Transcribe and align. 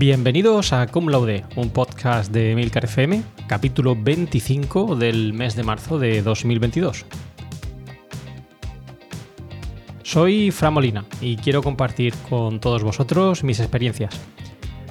Bienvenidos 0.00 0.72
a 0.72 0.86
Cum 0.86 1.08
Laude, 1.08 1.44
un 1.56 1.68
podcast 1.68 2.32
de 2.32 2.54
Milcar 2.54 2.86
FM, 2.86 3.22
capítulo 3.46 3.94
25 3.94 4.96
del 4.96 5.34
mes 5.34 5.56
de 5.56 5.62
marzo 5.62 5.98
de 5.98 6.22
2022. 6.22 7.04
Soy 10.02 10.52
Fran 10.52 10.72
Molina 10.72 11.04
y 11.20 11.36
quiero 11.36 11.62
compartir 11.62 12.14
con 12.30 12.60
todos 12.60 12.82
vosotros 12.82 13.44
mis 13.44 13.60
experiencias. 13.60 14.18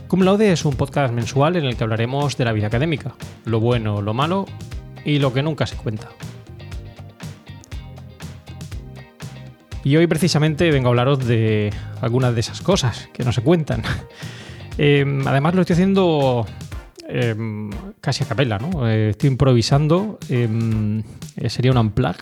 Cum 0.08 0.22
Laude 0.22 0.52
es 0.52 0.64
un 0.64 0.76
podcast 0.76 1.12
mensual 1.12 1.56
en 1.56 1.66
el 1.66 1.76
que 1.76 1.86
hablaremos 1.86 2.38
de 2.38 2.46
la 2.46 2.54
vida 2.54 2.68
académica, 2.68 3.16
lo 3.46 3.60
bueno, 3.60 4.04
lo 4.04 4.14
malo 4.14 4.46
y 5.06 5.18
lo 5.18 5.34
que 5.34 5.42
nunca 5.42 5.66
se 5.66 5.76
cuenta. 5.76 6.10
Y 9.84 9.96
hoy 9.98 10.06
precisamente 10.06 10.70
vengo 10.70 10.90
a 10.90 10.92
hablaros 10.92 11.26
de 11.26 11.74
algunas 12.00 12.36
de 12.36 12.42
esas 12.42 12.62
cosas 12.62 13.10
que 13.12 13.24
no 13.24 13.32
se 13.32 13.42
cuentan. 13.42 13.82
Em, 14.82 15.28
además 15.28 15.56
lo 15.56 15.62
estoy 15.62 15.74
haciendo 15.74 16.48
em, 17.10 17.70
casi 18.00 18.24
a 18.24 18.28
capela, 18.28 18.58
¿no? 18.60 18.88
Eh, 18.88 19.10
estoy 19.10 19.30
improvisando. 19.30 20.18
Em, 20.30 21.04
eh, 21.36 21.50
sería 21.50 21.72
un 21.74 21.78
unplug 21.80 22.16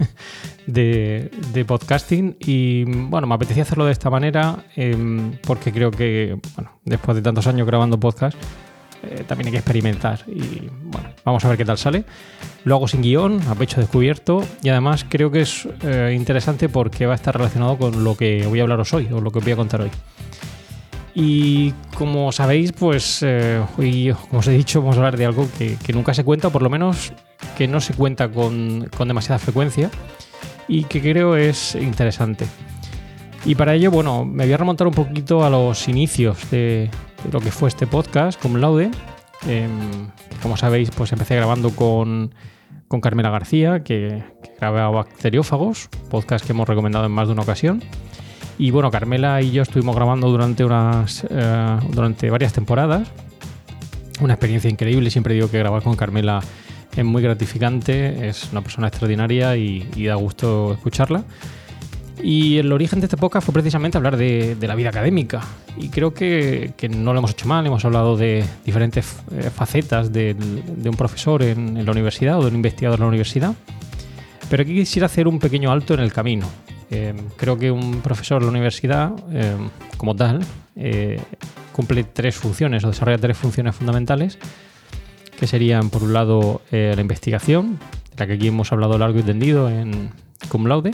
de, 0.66 1.30
podcasting. 1.66 2.38
Y 2.40 2.84
bueno, 2.84 3.26
me 3.26 3.34
apetecía 3.34 3.64
hacerlo 3.64 3.84
de 3.84 3.92
esta 3.92 4.08
manera 4.08 4.64
porque 5.46 5.72
creo 5.72 5.90
que, 5.90 6.38
bueno, 6.56 6.80
después 6.86 7.16
de 7.16 7.22
tantos 7.22 7.46
años 7.46 7.66
grabando 7.66 8.00
podcast, 8.00 8.34
eh, 9.02 9.24
también 9.26 9.48
hay 9.48 9.52
que 9.52 9.58
experimentar. 9.58 10.20
Y 10.26 10.70
bueno, 10.84 11.10
vamos 11.22 11.44
a 11.44 11.48
ver 11.48 11.58
qué 11.58 11.66
tal 11.66 11.76
sale. 11.76 12.06
Lo 12.64 12.76
hago 12.76 12.88
sin 12.88 13.02
guion, 13.02 13.42
a 13.46 13.54
pecho 13.54 13.78
descubierto. 13.78 14.42
Y 14.62 14.70
además 14.70 15.04
creo 15.06 15.30
que 15.30 15.42
es 15.42 15.68
interesante 16.14 16.70
porque 16.70 17.04
va 17.04 17.12
a 17.12 17.16
estar 17.16 17.36
relacionado 17.36 17.76
con 17.76 18.04
lo 18.04 18.16
que 18.16 18.46
voy 18.46 18.60
a 18.60 18.62
hablaros 18.62 18.94
hoy, 18.94 19.06
o 19.12 19.20
lo 19.20 19.30
que 19.30 19.40
os 19.40 19.44
voy 19.44 19.52
a 19.52 19.56
contar 19.56 19.82
hoy. 19.82 19.90
Y 21.14 21.72
como 21.96 22.30
sabéis, 22.32 22.72
pues 22.72 23.22
eh, 23.22 23.60
hoy, 23.76 24.14
como 24.28 24.40
os 24.40 24.46
he 24.46 24.52
dicho, 24.52 24.80
vamos 24.80 24.96
a 24.96 25.00
hablar 25.00 25.16
de 25.16 25.26
algo 25.26 25.48
que, 25.58 25.76
nunca 25.92 26.14
se 26.14 26.24
cuenta, 26.24 26.48
o 26.48 26.50
por 26.50 26.62
lo 26.62 26.70
menos 26.70 27.12
que 27.56 27.66
no 27.66 27.80
se 27.80 27.94
cuenta 27.94 28.28
con, 28.28 28.88
demasiada 29.06 29.38
frecuencia 29.38 29.90
y 30.68 30.84
que 30.84 31.00
creo 31.00 31.36
es 31.36 31.74
interesante. 31.74 32.46
Y 33.44 33.54
para 33.54 33.74
ello, 33.74 33.90
bueno, 33.90 34.24
me 34.24 34.44
voy 34.44 34.52
a 34.52 34.56
remontar 34.56 34.86
un 34.86 34.94
poquito 34.94 35.44
a 35.44 35.50
los 35.50 35.88
inicios 35.88 36.50
de, 36.50 36.90
lo 37.32 37.40
que 37.40 37.50
fue 37.50 37.68
este 37.68 37.86
podcast, 37.86 38.40
con 38.40 38.60
Laude. 38.60 38.90
Em, 39.48 40.08
como 40.42 40.56
sabéis, 40.56 40.90
pues 40.90 41.12
empecé 41.12 41.36
grabando 41.36 41.70
con, 41.70 42.34
Carmela 43.02 43.30
García, 43.30 43.82
que, 43.82 44.22
que 44.42 44.52
grababa 44.60 44.90
Bacteriófagos, 44.90 45.88
podcast 46.10 46.44
que 46.44 46.52
hemos 46.52 46.68
recomendado 46.68 47.06
en 47.06 47.12
más 47.12 47.28
de 47.28 47.32
una 47.32 47.42
ocasión. 47.42 47.82
Y 48.60 48.72
bueno, 48.72 48.90
Carmela 48.90 49.40
y 49.40 49.52
yo 49.52 49.62
estuvimos 49.62 49.96
grabando 49.96 50.28
durante, 50.28 50.66
unas, 50.66 51.26
eh, 51.30 51.78
durante 51.88 52.28
varias 52.28 52.52
temporadas. 52.52 53.08
Una 54.20 54.34
experiencia 54.34 54.68
increíble. 54.68 55.10
Siempre 55.10 55.32
digo 55.32 55.50
que 55.50 55.58
grabar 55.58 55.82
con 55.82 55.96
Carmela 55.96 56.40
es 56.94 57.02
muy 57.02 57.22
gratificante, 57.22 58.28
es 58.28 58.52
una 58.52 58.60
persona 58.60 58.88
extraordinaria 58.88 59.56
y, 59.56 60.04
da 60.04 60.14
gusto 60.16 60.74
escucharla. 60.74 61.24
Y 62.22 62.58
el 62.58 62.70
origen 62.70 63.00
de 63.00 63.06
este 63.06 63.16
podcast 63.16 63.46
fue 63.46 63.54
precisamente 63.54 63.96
hablar 63.96 64.18
de, 64.18 64.54
la 64.60 64.74
vida 64.74 64.90
académica. 64.90 65.40
Y 65.78 65.88
creo 65.88 66.12
que, 66.12 66.74
no 66.90 67.14
lo 67.14 67.20
hemos 67.20 67.30
hecho 67.30 67.48
mal, 67.48 67.66
hemos 67.66 67.82
hablado 67.86 68.18
de 68.18 68.44
diferentes 68.66 69.22
eh, 69.32 69.48
facetas 69.48 70.12
de, 70.12 70.36
un 70.84 70.96
profesor 70.98 71.42
en, 71.42 71.78
en, 71.78 71.86
la 71.86 71.92
universidad 71.92 72.38
o 72.38 72.42
de 72.42 72.48
un 72.48 72.56
investigador 72.56 72.98
en 72.98 73.04
la 73.04 73.08
universidad. 73.08 73.54
Pero 74.50 74.64
aquí 74.64 74.74
quisiera 74.74 75.06
hacer 75.06 75.28
un 75.28 75.38
pequeño 75.38 75.72
alto 75.72 75.94
en 75.94 76.00
el 76.00 76.12
camino. 76.12 76.46
Em, 76.90 77.16
creo 77.36 77.56
que 77.56 77.70
un 77.70 78.00
profesor 78.02 78.40
de 78.40 78.46
la 78.46 78.50
universidad, 78.50 79.12
em, 79.32 79.70
como 79.96 80.16
tal, 80.16 80.40
eh, 80.74 81.20
cumple 81.72 82.02
tres 82.02 82.34
funciones 82.34 82.82
o 82.84 82.88
desarrolla 82.88 83.18
tres 83.18 83.36
funciones 83.36 83.76
fundamentales, 83.76 84.38
que 85.38 85.46
serían, 85.46 85.88
por 85.90 86.02
un 86.02 86.12
lado, 86.12 86.62
eh, 86.72 86.92
la 86.94 87.00
investigación, 87.00 87.78
de 88.10 88.16
la 88.18 88.26
que 88.26 88.32
aquí 88.34 88.48
hemos 88.48 88.72
hablado 88.72 88.98
largo 88.98 89.20
y 89.20 89.22
tendido 89.22 89.70
en 89.70 90.10
Cum 90.48 90.66
Laude, 90.66 90.90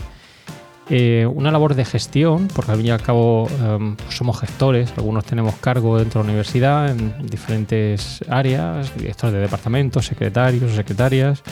eh, 0.91 1.27
una 1.27 1.51
labor 1.51 1.75
de 1.75 1.85
gestión, 1.87 2.47
porque 2.55 2.73
al 2.73 2.77
fin 2.77 2.87
y 2.87 2.91
al 2.91 3.01
cabo 3.03 3.49
em, 3.61 3.97
pues 3.97 4.15
somos 4.15 4.39
gestores, 4.39 4.93
algunos 4.99 5.25
tenemos 5.25 5.55
cargo 5.57 5.99
dentro 5.99 6.21
de 6.21 6.27
la 6.27 6.33
universidad 6.33 6.91
en 6.91 7.27
diferentes 7.27 8.23
áreas, 8.29 8.95
directores 8.97 9.33
de 9.33 9.41
departamentos, 9.41 10.07
secretarios, 10.07 10.73
secretarias, 10.73 11.43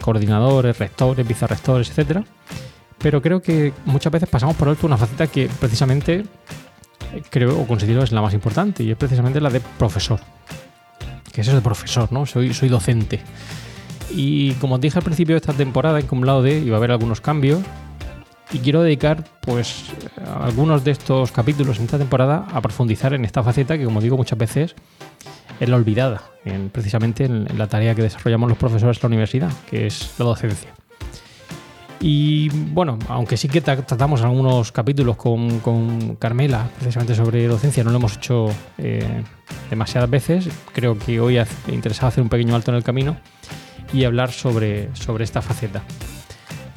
coordinadores, 0.00 0.78
rectores, 0.78 1.26
vicerrectores, 1.26 1.88
etcétera 1.90 2.24
pero 2.98 3.22
creo 3.22 3.40
que 3.40 3.72
muchas 3.84 4.12
veces 4.12 4.28
pasamos 4.28 4.56
por 4.56 4.68
alto 4.68 4.86
una 4.86 4.96
faceta 4.96 5.26
que 5.26 5.48
precisamente 5.60 6.24
eh, 7.14 7.22
creo 7.30 7.58
o 7.60 7.66
considero 7.66 8.02
es 8.02 8.12
la 8.12 8.20
más 8.20 8.34
importante 8.34 8.82
y 8.82 8.90
es 8.90 8.96
precisamente 8.96 9.40
la 9.40 9.50
de 9.50 9.60
profesor. 9.60 10.20
Que 11.32 11.42
es 11.42 11.48
el 11.48 11.54
de 11.54 11.60
profesor, 11.60 12.12
¿no? 12.12 12.26
Soy, 12.26 12.52
soy 12.52 12.68
docente. 12.68 13.20
Y 14.10 14.52
como 14.54 14.76
os 14.76 14.80
dije 14.80 14.98
al 14.98 15.04
principio 15.04 15.34
de 15.34 15.38
esta 15.38 15.52
temporada, 15.52 16.00
en 16.00 16.06
Cum 16.06 16.22
Laude 16.22 16.58
iba 16.58 16.76
a 16.76 16.78
haber 16.78 16.90
algunos 16.90 17.20
cambios 17.20 17.60
y 18.52 18.58
quiero 18.58 18.82
dedicar 18.82 19.24
pues 19.42 19.84
algunos 20.40 20.82
de 20.82 20.92
estos 20.92 21.32
capítulos 21.32 21.78
en 21.78 21.84
esta 21.84 21.98
temporada 21.98 22.46
a 22.52 22.60
profundizar 22.62 23.12
en 23.12 23.24
esta 23.24 23.42
faceta 23.42 23.76
que 23.76 23.84
como 23.84 24.00
digo 24.00 24.16
muchas 24.16 24.38
veces 24.38 24.74
es 25.60 25.68
la 25.68 25.76
olvidada, 25.76 26.22
en, 26.44 26.70
precisamente 26.70 27.24
en 27.24 27.46
la 27.58 27.66
tarea 27.66 27.94
que 27.94 28.02
desarrollamos 28.02 28.48
los 28.48 28.58
profesores 28.58 28.96
de 28.96 29.02
la 29.02 29.08
universidad, 29.08 29.52
que 29.68 29.86
es 29.86 30.14
la 30.18 30.24
docencia. 30.24 30.72
Y 32.00 32.48
bueno, 32.50 32.98
aunque 33.08 33.36
sí 33.36 33.48
que 33.48 33.60
tratamos 33.60 34.22
algunos 34.22 34.70
capítulos 34.70 35.16
con, 35.16 36.16
Carmela, 36.16 36.68
precisamente 36.78 37.14
sobre 37.14 37.46
docencia, 37.48 37.82
no 37.82 37.90
lo 37.90 37.96
hemos 37.96 38.16
hecho 38.16 38.48
eh, 38.78 39.22
demasiadas 39.68 40.08
veces, 40.08 40.48
creo 40.72 40.96
que 40.98 41.20
hoy 41.20 41.38
ha 41.38 41.46
interesado 41.68 42.08
hacer 42.08 42.22
un 42.22 42.28
pequeño 42.28 42.54
alto 42.54 42.70
en 42.70 42.76
el 42.76 42.84
camino 42.84 43.16
y 43.92 44.04
hablar 44.04 44.30
sobre, 44.30 44.94
sobre 44.94 45.24
esta 45.24 45.42
faceta. 45.42 45.82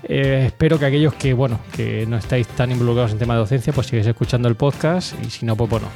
Eh, 0.03 0.45
espero 0.47 0.79
que 0.79 0.85
aquellos 0.85 1.13
que, 1.13 1.33
bueno, 1.33 1.59
que 1.71 2.05
no 2.07 2.17
estáis 2.17 2.47
tan 2.47 2.71
involucrados 2.71 3.11
en 3.11 3.19
tema 3.19 3.35
de 3.35 3.41
docencia, 3.41 3.71
pues 3.73 3.87
sigáis 3.87 4.07
escuchando 4.07 4.47
el 4.49 4.55
podcast 4.55 5.13
y 5.23 5.29
si 5.29 5.45
no, 5.45 5.55
pues 5.55 5.69
bueno, 5.69 5.87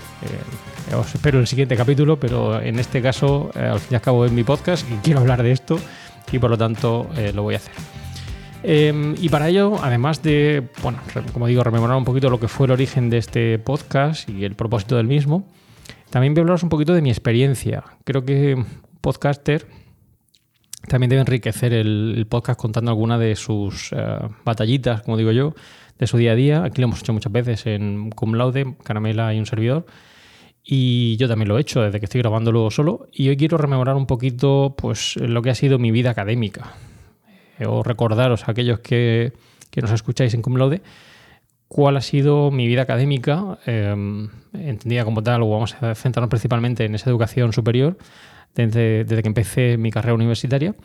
eh, 0.91 0.95
os 0.95 1.15
espero 1.15 1.39
el 1.39 1.47
siguiente 1.47 1.75
capítulo, 1.75 2.19
pero 2.19 2.61
en 2.61 2.77
este 2.77 3.01
caso, 3.01 3.49
al 3.55 3.79
fin 3.79 3.89
y 3.93 3.95
al 3.95 4.01
cabo 4.01 4.23
es 4.23 4.31
mi 4.31 4.43
podcast 4.43 4.85
y 4.89 4.95
quiero 4.97 5.21
hablar 5.21 5.41
de 5.41 5.51
esto 5.51 5.79
y 6.31 6.37
por 6.37 6.51
lo 6.51 6.57
tanto 6.57 7.09
lo 7.33 7.41
voy 7.41 7.55
a 7.55 7.57
hacer. 7.57 7.73
Em, 8.67 9.13
y 9.21 9.29
para 9.29 9.47
ello, 9.47 9.75
además 9.83 10.23
de, 10.23 10.69
bueno, 10.81 10.97
como 11.31 11.45
digo, 11.45 11.63
rememorar 11.63 11.97
un 11.97 12.03
poquito 12.03 12.31
lo 12.31 12.39
que 12.39 12.47
fue 12.47 12.65
el 12.65 12.71
origen 12.71 13.11
de 13.11 13.19
este 13.19 13.59
podcast 13.59 14.27
y 14.27 14.43
el 14.43 14.55
propósito 14.55 14.95
del 14.97 15.05
mismo, 15.05 15.47
también 16.09 16.33
voy 16.33 16.39
a 16.39 16.41
hablaros 16.41 16.63
un 16.63 16.69
poquito 16.69 16.95
de 16.95 17.03
mi 17.03 17.11
experiencia. 17.11 17.83
Creo 18.05 18.25
que 18.25 18.57
podcaster 19.01 19.67
también 20.87 21.11
debe 21.11 21.19
enriquecer 21.19 21.73
el, 21.73 22.25
podcast 22.27 22.59
contando 22.59 22.89
alguna 22.89 23.19
de 23.19 23.35
sus 23.35 23.91
eh, 23.91 24.17
batallitas, 24.43 25.03
como 25.03 25.15
digo 25.15 25.31
yo, 25.31 25.53
de 25.99 26.07
su 26.07 26.17
día 26.17 26.31
a 26.31 26.35
día. 26.35 26.63
Aquí 26.63 26.81
lo 26.81 26.87
hemos 26.87 27.01
hecho 27.01 27.13
muchas 27.13 27.31
veces 27.31 27.67
en 27.67 28.09
Cum 28.09 28.33
Laude, 28.33 28.77
Caramela 28.83 29.31
y 29.35 29.37
un 29.37 29.45
servidor. 29.45 29.85
Y 30.63 31.17
yo 31.17 31.27
también 31.27 31.49
lo 31.49 31.59
he 31.59 31.61
hecho 31.61 31.83
desde 31.83 31.99
que 31.99 32.05
estoy 32.05 32.21
grabándolo 32.21 32.71
solo. 32.71 33.09
Y 33.13 33.29
hoy 33.29 33.37
quiero 33.37 33.59
rememorar 33.59 33.95
un 33.95 34.07
poquito 34.07 34.73
pues, 34.75 35.17
lo 35.17 35.43
que 35.43 35.51
ha 35.51 35.55
sido 35.55 35.77
mi 35.77 35.91
vida 35.91 36.09
académica 36.09 36.73
o 37.65 37.83
recordaros 37.83 38.47
a 38.47 38.51
aquellos 38.51 38.79
que, 38.79 39.33
nos 39.81 39.91
escucháis 39.91 40.33
en 40.33 40.41
Cum 40.41 40.57
cuál 41.67 41.97
ha 41.97 42.01
sido 42.01 42.51
mi 42.51 42.67
vida 42.67 42.83
académica, 42.83 43.57
em, 43.65 44.29
entendida 44.53 45.03
como 45.03 45.23
tal, 45.23 45.43
o 45.43 45.49
vamos 45.49 45.75
a 45.81 45.95
centrarnos 45.95 46.29
principalmente 46.29 46.85
en 46.85 46.95
esa 46.95 47.09
educación 47.09 47.53
superior, 47.53 47.97
desde, 48.53 49.03
desde, 49.03 49.21
que 49.21 49.27
empecé 49.27 49.77
mi 49.77 49.91
carrera 49.91 50.13
universitaria, 50.13 50.75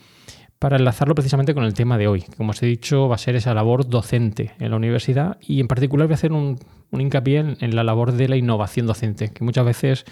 para 0.59 0.77
enlazarlo 0.77 1.15
precisamente 1.15 1.55
con 1.55 1.65
el 1.65 1.75
tema 1.75 1.97
de 1.97 2.07
hoy. 2.07 2.25
Como 2.37 2.51
os 2.51 2.63
he 2.63 2.67
dicho, 2.67 3.09
va 3.09 3.15
a 3.15 3.19
ser 3.19 3.37
esa 3.37 3.55
labor 3.55 3.89
docente 3.89 4.53
en 4.59 4.71
la 4.71 4.77
universidad 4.77 5.39
y 5.41 5.61
en 5.61 5.69
particular 5.69 6.07
voy 6.07 6.13
a 6.13 6.17
hacer 6.17 6.33
un, 6.33 6.59
hincapié 6.93 7.57
en, 7.61 7.77
la 7.77 7.83
labor 7.83 8.13
de 8.13 8.29
la 8.29 8.37
innovación 8.37 8.87
docente, 8.87 9.29
que 9.29 9.45
muchas 9.45 9.65
veces 9.65 10.05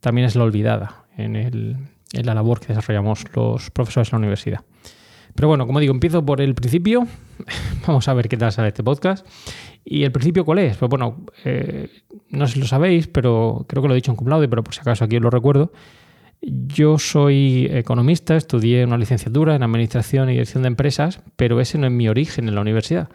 también 0.00 0.26
es 0.26 0.34
la 0.34 0.44
olvidada 0.44 1.04
en, 1.16 1.36
en 1.36 2.26
la 2.26 2.34
labor 2.34 2.60
que 2.60 2.68
desarrollamos 2.68 3.24
los 3.34 3.70
profesores 3.70 4.08
en 4.08 4.12
la 4.12 4.18
universidad. 4.18 4.60
Pero 5.34 5.48
bueno, 5.48 5.66
como 5.66 5.80
digo, 5.80 5.92
empiezo 5.92 6.24
por 6.24 6.40
el 6.40 6.54
principio. 6.54 7.06
Vamos 7.86 8.08
a 8.08 8.14
ver 8.14 8.28
qué 8.28 8.36
tal 8.36 8.52
sale 8.52 8.68
este 8.68 8.84
podcast. 8.84 9.26
¿Y 9.84 10.04
el 10.04 10.12
principio 10.12 10.44
cuál 10.44 10.60
es? 10.60 10.76
Pues 10.76 10.88
bueno, 10.88 11.26
eh, 11.44 11.88
no 12.30 12.46
sé 12.46 12.54
si 12.54 12.60
lo 12.60 12.66
sabéis, 12.66 13.08
pero 13.08 13.64
creo 13.68 13.82
que 13.82 13.88
lo 13.88 13.94
he 13.94 13.96
dicho 13.96 14.12
en 14.12 14.16
cum 14.16 14.28
laude, 14.28 14.48
pero 14.48 14.62
por 14.62 14.74
si 14.74 14.80
acaso 14.80 15.04
aquí 15.04 15.16
os 15.16 15.22
lo 15.22 15.30
recuerdo. 15.30 15.72
Yo 16.40 16.98
soy 16.98 17.68
economista, 17.70 18.36
estudié 18.36 18.84
una 18.84 18.98
licenciatura 18.98 19.54
en 19.54 19.62
Administración 19.62 20.28
y 20.28 20.32
Dirección 20.32 20.62
de 20.62 20.68
Empresas, 20.68 21.20
pero 21.36 21.60
ese 21.60 21.78
no 21.78 21.86
es 21.86 21.92
mi 21.92 22.08
origen 22.08 22.48
en 22.48 22.54
la 22.54 22.60
universidad. 22.60 23.08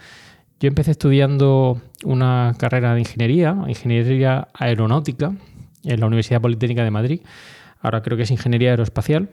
Yo 0.60 0.68
empecé 0.68 0.92
estudiando 0.92 1.81
una 2.04 2.56
carrera 2.58 2.94
de 2.94 3.02
ingeniería, 3.02 3.56
ingeniería 3.68 4.48
aeronáutica, 4.54 5.34
en 5.84 6.00
la 6.00 6.06
Universidad 6.06 6.42
Politécnica 6.42 6.84
de 6.84 6.92
Madrid. 6.92 7.22
Ahora 7.80 8.02
creo 8.02 8.18
que 8.18 8.24
es 8.24 8.31
ingeniería 8.31 8.72
aeroespacial. 8.72 9.30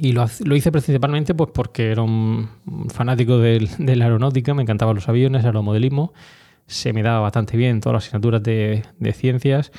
Y 0.00 0.12
lo, 0.12 0.26
hice 0.54 0.70
principalmente 0.70 1.34
pues, 1.34 1.50
porque 1.52 1.90
era 1.90 2.02
un 2.02 2.48
fanático 2.88 3.38
de 3.38 3.96
la 3.96 4.04
aeronáutica, 4.04 4.54
me 4.54 4.62
encantaban 4.62 4.94
los 4.94 5.08
aviones, 5.08 5.40
el 5.40 5.46
aeromodelismo, 5.46 6.12
se 6.68 6.92
me 6.92 7.02
daba 7.02 7.20
bastante 7.20 7.56
bien 7.56 7.80
todas 7.80 7.94
las 7.94 8.04
asignaturas 8.04 8.42
de, 8.42 8.84
ciencias 9.14 9.72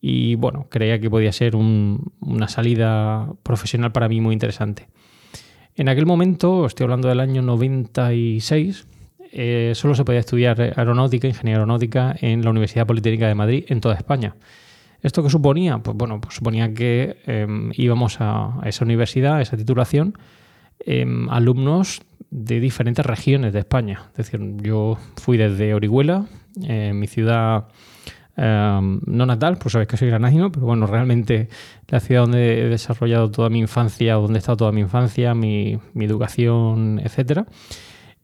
y 0.00 0.36
bueno, 0.36 0.68
creía 0.70 1.00
que 1.00 1.10
podía 1.10 1.32
ser 1.32 1.56
una 1.56 2.48
salida 2.48 3.32
profesional 3.42 3.90
para 3.90 4.08
mí 4.08 4.20
muy 4.20 4.34
interesante. 4.34 4.88
En 5.74 5.88
aquel 5.88 6.06
momento, 6.06 6.66
estoy 6.66 6.84
hablando 6.84 7.08
del 7.08 7.20
año 7.20 7.40
96, 7.42 8.86
eh, 9.32 9.72
solo 9.74 9.94
se 9.94 10.04
podía 10.04 10.20
estudiar 10.20 10.60
aeronáutica, 10.60 11.26
ingeniería 11.26 11.56
aeronáutica 11.56 12.14
en 12.20 12.44
la 12.44 12.50
Universidad 12.50 12.86
Politécnica 12.86 13.26
de 13.26 13.34
Madrid 13.34 13.64
en 13.68 13.80
toda 13.80 13.94
España. 13.94 14.36
¿Esto 15.02 15.22
qué 15.22 15.30
suponía? 15.30 15.78
Pues 15.78 15.96
bueno, 15.96 16.20
pues 16.20 16.34
suponía 16.34 16.74
que 16.74 17.18
em, 17.26 17.70
íbamos 17.74 18.16
a, 18.20 18.60
esa 18.64 18.84
universidad, 18.84 19.36
a 19.36 19.42
esa 19.42 19.56
titulación, 19.56 20.14
em, 20.80 21.28
alumnos 21.30 22.02
de 22.30 22.60
diferentes 22.60 23.06
regiones 23.06 23.52
de 23.52 23.60
España. 23.60 24.02
Es 24.10 24.30
decir, 24.30 24.40
yo 24.62 24.98
fui 25.16 25.36
desde 25.38 25.74
Orihuela, 25.74 26.26
eh, 26.64 26.92
mi 26.94 27.06
ciudad 27.06 27.68
em, 28.36 29.00
no 29.06 29.24
natal, 29.24 29.58
pues 29.58 29.72
sabéis 29.72 29.88
que 29.88 29.96
soy 29.96 30.08
granadino, 30.08 30.50
pero 30.50 30.66
bueno, 30.66 30.86
realmente 30.86 31.48
la 31.88 32.00
ciudad 32.00 32.22
donde 32.22 32.62
he 32.62 32.68
desarrollado 32.68 33.30
toda 33.30 33.50
mi 33.50 33.60
infancia, 33.60 34.14
donde 34.14 34.38
he 34.38 34.40
estado 34.40 34.56
toda 34.56 34.72
mi 34.72 34.80
infancia, 34.80 35.32
mi, 35.34 35.78
mi 35.94 36.04
educación, 36.04 37.00
etcétera. 37.04 37.46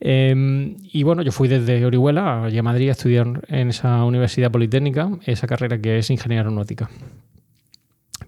Em, 0.01 0.77
y 0.93 1.03
bueno, 1.03 1.23
yo 1.23 1.33
fui 1.33 1.49
desde 1.49 1.85
Orihuela 1.85 2.47
a 2.47 2.63
Madrid 2.63 2.89
a 2.89 2.93
estudiar 2.93 3.43
en 3.49 3.71
esa 3.71 4.05
universidad 4.05 4.51
politécnica 4.51 5.11
esa 5.25 5.47
carrera 5.47 5.81
que 5.81 5.99
es 5.99 6.11
ingeniería 6.11 6.41
aeronáutica. 6.41 6.91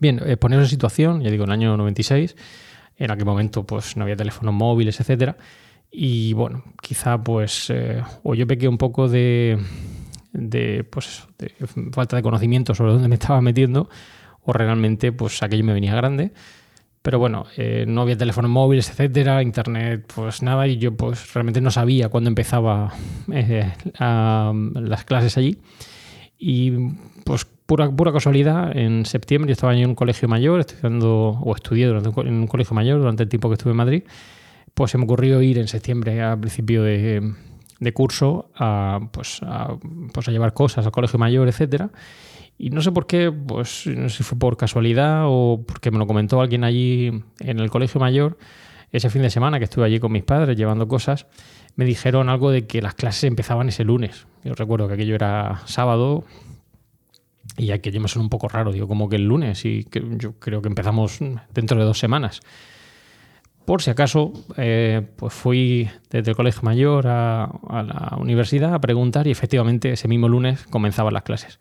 Bien, 0.01 0.21
eh, 0.25 0.37
poneros 0.37 0.67
en 0.67 0.71
situación, 0.71 1.23
ya 1.23 1.31
digo, 1.31 1.45
en 1.45 1.51
el 1.51 1.55
año 1.55 1.77
96, 1.77 2.37
en 2.99 3.11
aquel 3.11 3.25
momento 3.25 3.65
pues 3.65 3.97
no 3.97 4.05
había 4.05 4.17
teléfonos 4.17 4.55
móviles, 4.55 5.01
etcétera. 5.01 5.37
Y 5.91 6.33
bueno, 6.35 6.65
quizá 6.81 7.23
pues 7.23 7.71
eh, 7.71 8.03
o 8.23 8.35
yo 8.35 8.47
pequé 8.47 8.69
un 8.69 8.79
poco 8.79 9.09
de, 9.09 9.59
de, 10.33 10.85
pues, 10.85 11.27
de 11.39 11.53
falta 11.93 12.17
de 12.17 12.23
conocimiento 12.23 12.75
sobre 12.75 12.93
dónde 12.93 13.09
me 13.09 13.15
estaba 13.15 13.41
metiendo 13.41 13.89
o 14.43 14.53
realmente 14.53 15.13
pues 15.13 15.43
aquello 15.43 15.65
me 15.65 15.73
venía 15.73 15.95
grande. 15.95 16.33
Pero 17.07 17.21
bueno, 17.21 17.47
eh, 17.57 17.85
no 17.87 18.03
había 18.03 18.19
teléfonos 18.19 18.51
móviles, 18.51 18.91
etcétera, 18.91 19.41
internet, 19.41 20.13
pues 20.13 20.43
nada, 20.43 20.67
y 20.67 20.77
yo 20.79 20.97
pues 20.97 21.33
realmente 21.35 21.61
no 21.61 21.71
sabía 21.71 22.09
cuándo 22.09 22.27
empezaba 22.27 22.93
eh, 23.33 23.73
las 24.01 25.05
clases 25.05 25.39
allí. 25.39 25.57
Y 26.37 26.73
pues 27.25 27.45
pura, 27.45 27.89
pura 27.93 28.13
casualidad, 28.13 28.77
en 28.77 29.07
septiembre 29.07 29.51
yo 29.51 29.53
estaba 29.53 29.77
en 29.77 29.89
un 29.89 29.95
colegio 29.95 30.27
mayor, 30.27 30.59
estudiando, 30.59 31.39
o 31.41 31.55
estudié 31.55 31.87
durante 31.87 32.09
en 32.23 32.35
un 32.35 32.49
colegio 32.49 32.75
mayor 32.75 32.99
durante 32.99 33.23
el 33.23 33.29
tiempo 33.29 33.51
que 33.51 33.55
estuve 33.55 33.71
en 33.71 33.77
Madrid, 33.77 34.03
pues 34.75 34.91
se 34.91 34.99
me 34.99 35.05
ocurrió 35.05 35.41
ir 35.43 35.59
en 35.59 35.69
septiembre 35.69 36.21
a 36.25 36.37
principio 36.37 36.83
de, 36.83 37.23
curso 37.95 38.51
a, 38.57 38.99
pues, 39.13 39.39
a, 39.45 39.77
pues 40.13 40.27
a 40.27 40.33
llevar 40.33 40.55
cosas 40.55 40.85
al 40.85 40.91
colegio 40.91 41.21
mayor, 41.21 41.47
etcétera. 41.47 41.89
Y 42.59 42.71
no 42.71 42.81
sé 42.81 42.91
por 42.93 43.07
qué, 43.07 43.31
pues 43.31 43.87
no 43.87 44.09
sé 44.09 44.19
si 44.19 44.23
fue 44.23 44.39
por 44.39 44.57
casualidad 44.57 45.25
o 45.27 45.63
porque 45.67 45.91
me 45.91 45.99
lo 45.99 46.07
comentó 46.07 46.41
alguien 46.41 46.65
allí 46.65 47.13
en 47.41 47.61
el 47.61 47.71
colegio 47.71 48.01
mayor, 48.01 48.39
ese 48.93 49.11
fin 49.11 49.23
de 49.23 49.31
semana 49.31 49.59
que 49.59 49.65
estuve 49.65 49.85
allí 49.85 50.01
con 50.01 50.13
mis 50.13 50.23
padres 50.23 50.57
llevando 50.57 50.89
cosas, 50.89 51.27
me 51.75 51.85
dijeron 51.85 52.29
algo 52.31 52.51
de 52.51 52.67
que 52.67 52.81
las 52.81 52.95
clases 52.95 53.25
empezaban 53.25 53.69
ese 53.69 53.85
lunes. 53.85 54.27
Yo 54.43 54.55
recuerdo 54.55 54.89
que 54.89 54.95
aquello 54.95 55.15
era 55.15 55.61
sábado 55.67 56.25
y 57.59 57.73
aquello 57.73 58.01
me 58.01 58.09
suena 58.09 58.25
un 58.25 58.31
poco 58.31 58.49
raro, 58.49 58.73
digo, 58.73 58.89
como 58.89 59.09
que 59.09 59.17
el 59.17 59.27
lunes 59.27 59.65
y 59.67 59.85
que 59.85 60.03
yo 60.17 60.39
creo 60.39 60.63
que 60.63 60.69
empezamos 60.69 61.19
dentro 61.53 61.79
de 61.79 61.85
dos 61.85 61.99
semanas. 61.99 62.41
Por 63.67 63.83
si 63.83 63.91
acaso, 63.91 64.33
eh, 64.57 65.03
pues 65.17 65.35
fui 65.35 65.91
desde 66.09 66.31
el 66.31 66.37
colegio 66.37 66.63
mayor 66.63 67.09
a, 67.09 67.45
a 67.45 67.83
la 67.83 68.17
universidad 68.19 68.73
a 68.73 68.81
preguntar 68.81 69.27
y 69.27 69.33
efectivamente 69.33 69.93
ese 69.93 70.09
mismo 70.09 70.29
lunes 70.29 70.65
comenzaban 70.71 71.13
las 71.13 71.25
clases. 71.25 71.59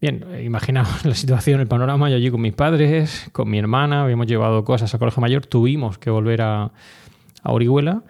Bien, 0.00 0.24
imaginaos 0.42 1.04
la 1.04 1.14
situación, 1.14 1.60
el 1.60 1.66
panorama. 1.66 2.08
Yo 2.08 2.16
allí 2.16 2.30
con 2.30 2.40
mis 2.40 2.54
padres, 2.54 3.28
con 3.32 3.50
mi 3.50 3.58
hermana, 3.58 4.02
habíamos 4.02 4.26
llevado 4.26 4.64
cosas 4.64 4.92
al 4.94 5.00
colegio 5.00 5.20
mayor, 5.20 5.44
tuvimos 5.44 5.98
que 5.98 6.10
volver 6.10 6.42
a, 6.42 6.72
Orihuela 7.42 8.02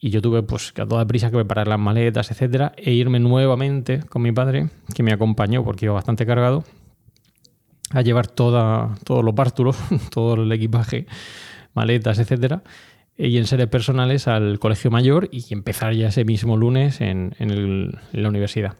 y 0.00 0.10
yo 0.10 0.22
tuve 0.22 0.42
pues 0.42 0.72
a 0.78 0.86
toda 0.86 1.06
prisa 1.06 1.30
que 1.30 1.36
preparar 1.36 1.68
las 1.68 1.78
maletas, 1.78 2.30
etcétera, 2.30 2.72
e 2.76 2.92
irme 2.92 3.20
nuevamente 3.20 4.00
con 4.00 4.22
mi 4.22 4.32
padre, 4.32 4.70
que 4.94 5.02
me 5.02 5.12
acompañó 5.12 5.62
porque 5.64 5.86
iba 5.86 5.94
bastante 5.94 6.24
cargado, 6.24 6.64
a 7.90 8.00
llevar 8.00 8.28
toda, 8.28 8.94
todos 9.04 9.22
los 9.24 9.34
bártulos, 9.34 9.76
todo 10.10 10.42
el 10.42 10.52
equipaje, 10.52 11.06
maletas, 11.74 12.18
etcétera, 12.18 12.62
y 13.18 13.36
en 13.36 13.46
seres 13.46 13.66
personales 13.66 14.26
al 14.28 14.58
colegio 14.58 14.90
mayor 14.90 15.28
y 15.32 15.44
empezar 15.50 15.92
ya 15.92 16.08
ese 16.08 16.24
mismo 16.24 16.56
lunes 16.56 17.02
en 17.02 17.34
la 18.12 18.28
universidad. 18.28 18.76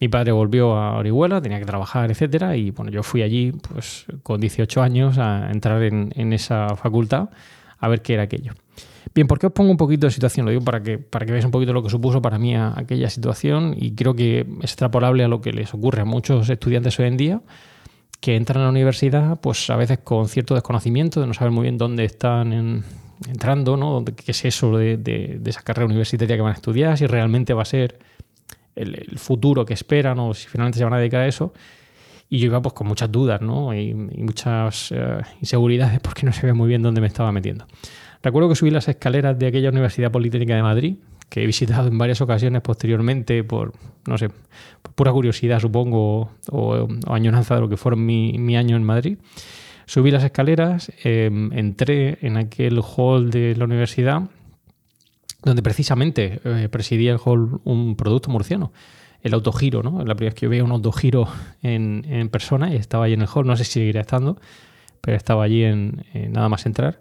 Mi 0.00 0.08
padre 0.08 0.32
volvió 0.32 0.76
a 0.76 0.96
Orihuela, 0.98 1.40
tenía 1.40 1.58
que 1.58 1.64
trabajar, 1.64 2.10
etcétera, 2.10 2.56
y 2.56 2.70
bueno, 2.70 2.90
yo 2.90 3.02
fui 3.02 3.22
allí, 3.22 3.52
pues 3.52 4.06
con 4.22 4.40
18 4.40 4.82
años, 4.82 5.18
a 5.18 5.50
entrar 5.50 5.82
en, 5.82 6.32
esa 6.32 6.76
facultad 6.76 7.30
a 7.78 7.88
ver 7.88 8.02
qué 8.02 8.14
era 8.14 8.24
aquello. 8.24 8.52
Bien, 9.14 9.26
¿por 9.26 9.38
qué 9.38 9.46
os 9.46 9.52
pongo 9.52 9.70
un 9.70 9.76
poquito 9.76 10.06
de 10.06 10.10
situación? 10.10 10.44
Lo 10.44 10.50
digo 10.50 10.64
para 10.64 10.82
que, 10.82 10.98
para 10.98 11.24
que 11.24 11.32
veáis 11.32 11.44
un 11.44 11.50
poquito 11.50 11.72
lo 11.72 11.82
que 11.82 11.88
supuso 11.88 12.20
para 12.20 12.38
mí 12.38 12.54
aquella 12.54 13.08
situación 13.08 13.74
y 13.78 13.94
creo 13.94 14.14
que 14.14 14.40
es 14.40 14.46
extrapolable 14.64 15.24
a 15.24 15.28
lo 15.28 15.40
que 15.40 15.52
les 15.52 15.72
ocurre 15.72 16.02
a 16.02 16.04
muchos 16.04 16.50
estudiantes 16.50 16.98
hoy 16.98 17.06
en 17.06 17.16
día 17.16 17.40
que 18.20 18.36
entran 18.36 18.60
a 18.60 18.64
la 18.64 18.70
universidad 18.70 19.40
pues 19.40 19.70
a 19.70 19.76
veces 19.76 19.98
con 19.98 20.28
cierto 20.28 20.54
desconocimiento 20.54 21.20
de 21.20 21.26
no 21.26 21.34
saber 21.34 21.52
muy 21.52 21.62
bien 21.62 21.78
dónde 21.78 22.04
están 22.04 22.84
entrando, 23.26 23.76
¿no? 23.76 24.04
qué 24.04 24.32
es 24.32 24.44
eso 24.44 24.76
de, 24.76 24.96
de, 24.96 25.40
esa 25.44 25.62
carrera 25.62 25.86
universitaria 25.86 26.36
que 26.36 26.42
van 26.42 26.52
a 26.52 26.56
estudiar, 26.56 26.98
si 26.98 27.06
realmente 27.06 27.54
va 27.54 27.62
a 27.62 27.66
ser 27.66 27.98
el, 28.76 29.18
futuro 29.18 29.64
que 29.64 29.74
esperan 29.74 30.18
o 30.18 30.34
si 30.34 30.46
finalmente 30.46 30.78
se 30.78 30.84
van 30.84 30.94
a 30.94 30.98
dedicar 30.98 31.22
a 31.22 31.26
eso. 31.26 31.52
Y 32.28 32.38
yo 32.38 32.46
iba 32.46 32.60
pues 32.60 32.74
con 32.74 32.86
muchas 32.86 33.10
dudas 33.10 33.40
¿no? 33.40 33.74
y, 33.74 33.94
muchas 33.94 34.92
eh, 34.92 35.20
inseguridades 35.40 36.00
porque 36.00 36.26
no 36.26 36.32
se 36.32 36.46
ve 36.46 36.52
muy 36.52 36.68
bien 36.68 36.82
dónde 36.82 37.00
me 37.00 37.06
estaba 37.06 37.32
metiendo. 37.32 37.66
Recuerdo 38.22 38.48
que 38.48 38.56
subí 38.56 38.70
las 38.70 38.88
escaleras 38.88 39.38
de 39.38 39.46
aquella 39.46 39.70
Universidad 39.70 40.10
Politécnica 40.10 40.56
de 40.56 40.62
Madrid, 40.62 40.96
que 41.28 41.42
he 41.42 41.46
visitado 41.46 41.88
en 41.88 41.98
varias 41.98 42.20
ocasiones 42.20 42.62
posteriormente 42.62 43.44
por, 43.44 43.72
no 44.06 44.18
sé, 44.18 44.30
pura 44.94 45.12
curiosidad 45.12 45.60
supongo, 45.60 46.30
o, 46.50 46.88
añoranza 47.06 47.54
de 47.54 47.60
lo 47.60 47.68
que 47.68 47.76
fueron 47.76 48.04
mi, 48.04 48.38
mi 48.38 48.56
año 48.56 48.76
en 48.76 48.82
Madrid. 48.82 49.18
Subí 49.86 50.10
las 50.10 50.24
escaleras, 50.24 50.90
em, 51.04 51.52
entré 51.52 52.18
en 52.22 52.36
aquel 52.36 52.80
hall 52.80 53.30
de 53.30 53.54
la 53.54 53.64
universidad 53.64 54.22
donde 55.46 55.62
precisamente 55.62 56.40
eh, 56.44 56.68
presidía 56.68 57.12
el 57.12 57.20
hall 57.24 57.60
un 57.62 57.94
producto 57.94 58.30
murciano, 58.30 58.72
el 59.22 59.32
autogiro, 59.32 59.80
¿no? 59.80 60.04
La 60.04 60.16
primera 60.16 60.30
vez 60.30 60.34
que 60.34 60.46
yo 60.46 60.50
veía 60.50 60.64
un 60.64 60.72
autogiro 60.72 61.28
en, 61.62 62.28
persona 62.30 62.72
y 62.72 62.76
estaba 62.76 63.04
allí 63.04 63.14
en 63.14 63.22
el 63.22 63.28
hall, 63.32 63.46
no 63.46 63.56
sé 63.56 63.64
si 63.64 63.72
seguirá 63.74 64.00
estando, 64.00 64.40
pero 65.00 65.16
estaba 65.16 65.44
allí 65.44 65.62
en, 65.62 66.04
nada 66.30 66.48
más 66.48 66.66
entrar. 66.66 67.00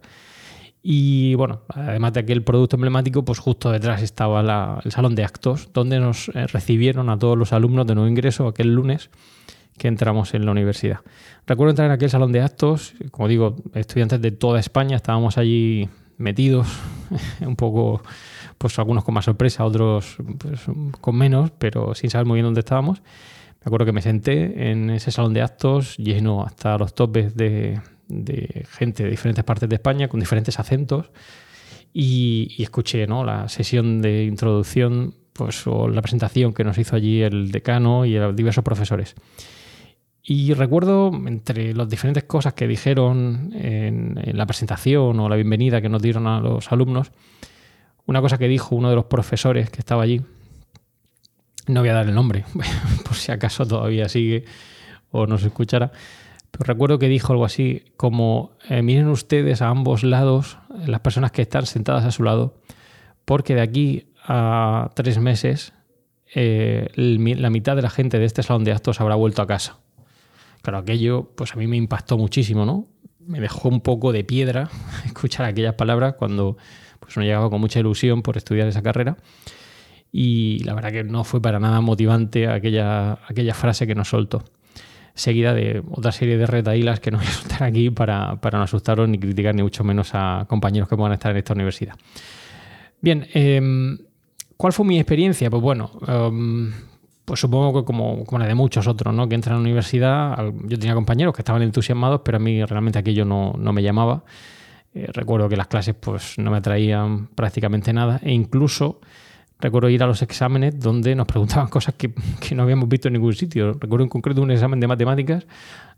Y 0.83 1.33
bueno, 1.33 1.61
además 1.69 2.13
de 2.13 2.19
aquel 2.19 2.43
producto 2.43 2.75
emblemático, 2.75 3.25
pues 3.25 3.39
justo 3.39 3.71
detrás 3.71 4.03
estaba 4.03 4.79
el 4.85 4.91
salón 4.91 5.15
de 5.15 5.23
actos, 5.23 5.73
donde 5.73 5.99
nos 5.99 6.29
eh, 6.29 6.45
recibieron 6.45 7.09
a 7.09 7.17
todos 7.17 7.35
los 7.35 7.51
alumnos 7.51 7.87
de 7.87 7.95
nuevo 7.95 8.07
ingreso 8.07 8.47
aquel 8.47 8.75
lunes 8.75 9.09
que 9.79 9.87
entramos 9.87 10.35
en 10.35 10.45
la 10.45 10.51
universidad. 10.51 10.99
Recuerdo 11.47 11.71
entrar 11.71 11.87
en 11.87 11.93
aquel 11.93 12.11
salón 12.11 12.31
de 12.31 12.41
actos, 12.41 12.93
como 13.09 13.27
digo, 13.27 13.55
estudiantes 13.73 14.21
de 14.21 14.29
toda 14.29 14.59
España, 14.59 14.95
estábamos 14.95 15.39
allí 15.39 15.89
metidos, 16.17 16.67
un 17.41 17.55
poco 17.55 18.01
pues 18.57 18.77
algunos 18.79 19.03
con 19.03 19.13
más 19.13 19.25
sorpresa, 19.25 19.65
otros 19.65 20.17
pues, 20.37 20.61
con 21.01 21.15
menos, 21.15 21.51
pero 21.57 21.93
sin 21.95 22.09
saber 22.09 22.25
muy 22.25 22.37
bien 22.37 22.45
dónde 22.45 22.61
estábamos. 22.61 23.01
Me 23.65 23.69
acuerdo 23.69 23.87
que 23.87 23.91
me 23.93 24.01
senté 24.01 24.69
en 24.69 24.91
ese 24.91 25.11
salón 25.11 25.33
de 25.33 25.41
actos 25.41 25.97
lleno 25.97 26.43
hasta 26.43 26.77
los 26.77 26.93
topes 26.93 27.35
de, 27.35 27.81
gente 28.77 29.03
de 29.03 29.09
diferentes 29.09 29.43
partes 29.43 29.67
de 29.67 29.75
España 29.75 30.07
con 30.07 30.19
diferentes 30.19 30.59
acentos 30.59 31.09
y, 31.91 32.61
escuché 32.61 33.07
¿no? 33.07 33.23
la 33.23 33.49
sesión 33.49 34.01
de 34.01 34.25
introducción 34.25 35.15
pues, 35.33 35.65
o 35.65 35.87
la 35.87 36.01
presentación 36.01 36.53
que 36.53 36.63
nos 36.63 36.77
hizo 36.77 36.95
allí 36.95 37.23
el 37.23 37.51
decano 37.51 38.05
y 38.05 38.13
los 38.13 38.35
diversos 38.35 38.63
profesores. 38.63 39.15
Y 40.27 40.55
recuerdo, 40.55 41.11
entre 41.27 41.75
las 41.75 41.87
diferentes 41.87 42.23
cosas 42.23 42.55
que 42.55 42.67
dijeron 42.67 43.51
en, 43.53 44.19
la 44.33 44.47
presentación 44.47 45.19
o 45.19 45.29
la 45.29 45.35
bienvenida 45.35 45.81
que 45.81 45.89
nos 45.89 46.01
dieron 46.01 46.25
a 46.25 46.39
los 46.39 46.71
alumnos, 46.71 47.11
una 48.07 48.21
cosa 48.21 48.39
que 48.39 48.47
dijo 48.47 48.75
uno 48.75 48.89
de 48.89 48.95
los 48.95 49.05
profesores 49.05 49.69
que 49.69 49.77
estaba 49.77 50.01
allí, 50.01 50.23
no 51.67 51.81
voy 51.81 51.89
a 51.89 51.93
dar 51.93 52.07
el 52.07 52.15
nombre, 52.15 52.43
por 53.05 53.13
si 53.13 53.31
acaso 53.31 53.67
todavía 53.67 54.09
sigue 54.09 54.45
o 55.11 55.27
no 55.27 55.37
se 55.37 55.47
escuchara, 55.47 55.91
pero 56.49 56.65
recuerdo 56.65 56.97
que 56.97 57.07
dijo 57.07 57.31
algo 57.31 57.45
así 57.45 57.83
como, 57.95 58.57
eh, 58.67 58.81
miren 58.81 59.09
ustedes 59.09 59.61
a 59.61 59.67
ambos 59.67 60.03
lados, 60.03 60.57
las 60.87 61.01
personas 61.01 61.33
que 61.33 61.43
están 61.43 61.67
sentadas 61.67 62.03
a 62.03 62.09
su 62.09 62.23
lado, 62.23 62.55
porque 63.25 63.53
de 63.53 63.61
aquí 63.61 64.07
a 64.23 64.89
tres 64.95 65.19
meses 65.19 65.73
eh, 66.33 66.89
la 66.95 67.51
mitad 67.51 67.75
de 67.75 67.83
la 67.83 67.91
gente 67.91 68.17
de 68.17 68.25
este 68.25 68.41
salón 68.41 68.63
de 68.63 68.71
actos 68.71 68.99
habrá 68.99 69.13
vuelto 69.13 69.43
a 69.43 69.47
casa. 69.47 69.84
Claro, 70.65 70.79
aquello 70.79 71.29
pues 71.35 71.53
a 71.53 71.57
mí 71.57 71.67
me 71.67 71.77
impactó 71.77 72.17
muchísimo, 72.17 72.65
¿no? 72.65 72.87
Me 73.19 73.39
dejó 73.39 73.69
un 73.69 73.81
poco 73.81 74.11
de 74.11 74.23
piedra 74.23 74.67
escuchar 75.05 75.45
aquellas 75.45 75.75
palabras 75.75 76.15
cuando 76.17 76.57
pues 76.99 77.15
uno 77.17 77.23
llegaba 77.23 77.51
con 77.51 77.61
mucha 77.61 77.79
ilusión 77.79 78.23
por 78.23 78.35
estudiar 78.35 78.67
esa 78.67 78.81
carrera. 78.81 79.15
Y 80.11 80.63
la 80.63 80.73
verdad 80.73 80.91
que 80.91 81.03
no 81.03 81.23
fue 81.23 81.39
para 81.39 81.59
nada 81.59 81.81
motivante 81.81 82.47
aquella, 82.47 83.19
aquella 83.29 83.53
frase 83.53 83.85
que 83.85 83.93
nos 83.93 84.09
soltó. 84.09 84.43
seguida 85.13 85.53
de 85.53 85.83
otra 85.91 86.11
serie 86.11 86.35
de 86.35 86.47
retaílas 86.47 86.99
que 86.99 87.11
no 87.11 87.19
voy 87.19 87.27
a 87.27 87.31
soltar 87.31 87.61
aquí 87.61 87.91
para, 87.91 88.39
no 88.51 88.61
asustaros 88.63 89.07
ni 89.07 89.19
criticar 89.19 89.53
ni 89.53 89.61
mucho 89.61 89.83
menos 89.83 90.15
a 90.15 90.47
compañeros 90.49 90.89
que 90.89 90.97
puedan 90.97 91.13
estar 91.13 91.29
en 91.29 91.37
esta 91.37 91.53
universidad. 91.53 91.93
Bien, 93.01 93.27
em, 93.35 93.99
¿cuál 94.57 94.73
fue 94.73 94.83
mi 94.83 94.97
experiencia? 94.97 95.47
Pues 95.51 95.61
bueno, 95.61 95.91
em, 96.07 96.73
pues 97.25 97.39
supongo 97.39 97.81
que 97.81 97.85
como, 97.85 98.23
la 98.37 98.45
de 98.45 98.55
muchos 98.55 98.87
otros, 98.87 99.13
¿no? 99.13 99.27
Que 99.27 99.35
entran 99.35 99.55
a 99.55 99.57
la 99.57 99.63
universidad, 99.63 100.37
yo 100.65 100.79
tenía 100.79 100.93
compañeros 100.93 101.33
que 101.33 101.41
estaban 101.41 101.63
entusiasmados, 101.63 102.21
pero 102.23 102.37
a 102.37 102.39
mí 102.39 102.63
realmente 102.63 102.99
aquello 102.99 103.25
no, 103.25 103.53
no 103.57 103.73
me 103.73 103.81
llamaba. 103.81 104.23
Eh, 104.93 105.07
recuerdo 105.11 105.49
que 105.49 105.57
las 105.57 105.67
clases 105.67 105.95
pues 105.99 106.37
no 106.37 106.51
me 106.51 106.57
atraían 106.57 107.27
prácticamente 107.27 107.91
nada 107.91 108.21
e 108.23 108.31
incluso 108.31 109.01
recuerdo 109.59 109.89
ir 109.89 110.03
a 110.03 110.07
los 110.07 110.21
exámenes 110.21 110.79
donde 110.79 111.15
nos 111.15 111.27
preguntaban 111.27 111.67
cosas 111.69 111.95
que, 111.95 112.13
no 112.55 112.63
habíamos 112.63 112.87
visto 112.87 113.07
en 113.07 113.15
ningún 113.15 113.33
sitio. 113.33 113.73
Recuerdo 113.73 114.03
en 114.03 114.09
concreto 114.09 114.41
un 114.41 114.51
examen 114.51 114.79
de 114.79 114.87
matemáticas 114.87 115.45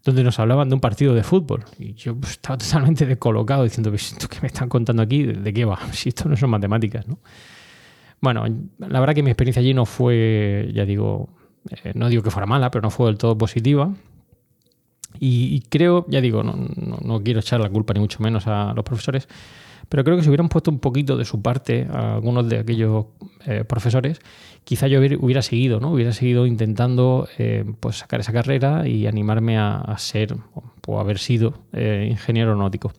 donde 0.03 0.23
nos 0.23 0.39
hablaban 0.39 0.69
de 0.69 0.75
un 0.75 0.81
partido 0.81 1.13
de 1.13 1.23
fútbol. 1.23 1.65
Y 1.77 1.93
yo 1.93 2.15
pues, 2.15 2.33
estaba 2.33 2.57
totalmente 2.57 3.05
descolocado 3.05 3.63
diciendo, 3.63 3.93
¿esto 3.93 4.27
qué 4.27 4.39
me 4.41 4.47
están 4.47 4.69
contando 4.69 5.03
aquí? 5.03 5.23
¿De 5.23 5.53
qué 5.53 5.65
va? 5.65 5.79
Si 5.91 6.09
esto 6.09 6.29
no 6.29 6.35
son 6.35 6.49
matemáticas, 6.49 7.07
¿no? 7.07 7.19
Bueno, 8.19 8.45
la 8.79 8.99
verdad 8.99 9.13
que 9.13 9.23
mi 9.23 9.29
experiencia 9.29 9.59
allí 9.61 9.73
no 9.73 9.85
fue, 9.85 10.71
ya 10.73 10.85
digo, 10.85 11.29
eh, 11.69 11.91
no 11.93 12.09
digo 12.09 12.23
que 12.23 12.31
fuera 12.31 12.45
mala, 12.45 12.71
pero 12.71 12.81
no 12.81 12.89
fue 12.89 13.07
del 13.07 13.17
todo 13.17 13.37
positiva. 13.37 13.93
Y, 15.19 15.61
creo, 15.69 16.05
ya 16.09 16.21
digo, 16.21 16.43
no, 16.43 17.23
quiero 17.23 17.39
echar 17.39 17.59
la 17.59 17.69
culpa 17.69 17.93
ni 17.93 17.99
mucho 17.99 18.21
menos 18.21 18.45
a 18.45 18.73
los 18.75 18.85
profesores, 18.85 19.27
pero 19.89 20.03
creo 20.03 20.15
que 20.15 20.21
si 20.21 20.29
hubieran 20.29 20.47
puesto 20.47 20.69
un 20.69 20.77
poquito 20.77 21.17
de 21.17 21.25
su 21.25 21.41
parte 21.41 21.87
a 21.91 22.15
algunos 22.15 22.47
de 22.47 22.59
aquellos 22.59 23.05
eh, 23.47 23.63
profesores, 23.63 24.19
quizá 24.63 24.85
yo 24.87 24.99
hubiera 24.99 25.41
seguido, 25.41 25.79
¿no? 25.79 25.91
Hubiera 25.91 26.11
seguido 26.11 26.45
intentando 26.45 27.27
eh, 27.39 27.65
pues 27.79 27.97
sacar 27.97 28.19
esa 28.19 28.31
carrera 28.31 28.87
y 28.87 29.07
animarme 29.07 29.57
a, 29.57 29.95
ser 29.97 30.35
o 30.85 30.99
haber 30.99 31.17
sido 31.17 31.55
ingeniero 31.73 32.55
náutico. 32.55 32.91